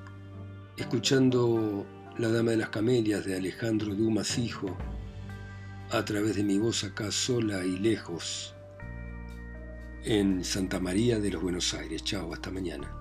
escuchando 0.78 1.86
La 2.18 2.30
Dama 2.30 2.52
de 2.52 2.58
las 2.58 2.70
Camelias 2.70 3.26
de 3.26 3.36
Alejandro 3.36 3.94
Dumas 3.94 4.38
Hijo, 4.38 4.78
a 5.90 6.06
través 6.06 6.38
de 6.38 6.46
mi 6.46 6.58
voz 6.58 6.86
acá 6.86 7.12
sola 7.12 7.66
y 7.66 7.78
lejos 7.78 8.56
en 10.06 10.46
Santa 10.46 10.80
María 10.80 11.20
de 11.20 11.32
los 11.32 11.44
Buenos 11.44 11.74
Aires. 11.74 12.02
Chao, 12.06 12.34
hasta 12.34 12.50
mañana. 12.50 13.01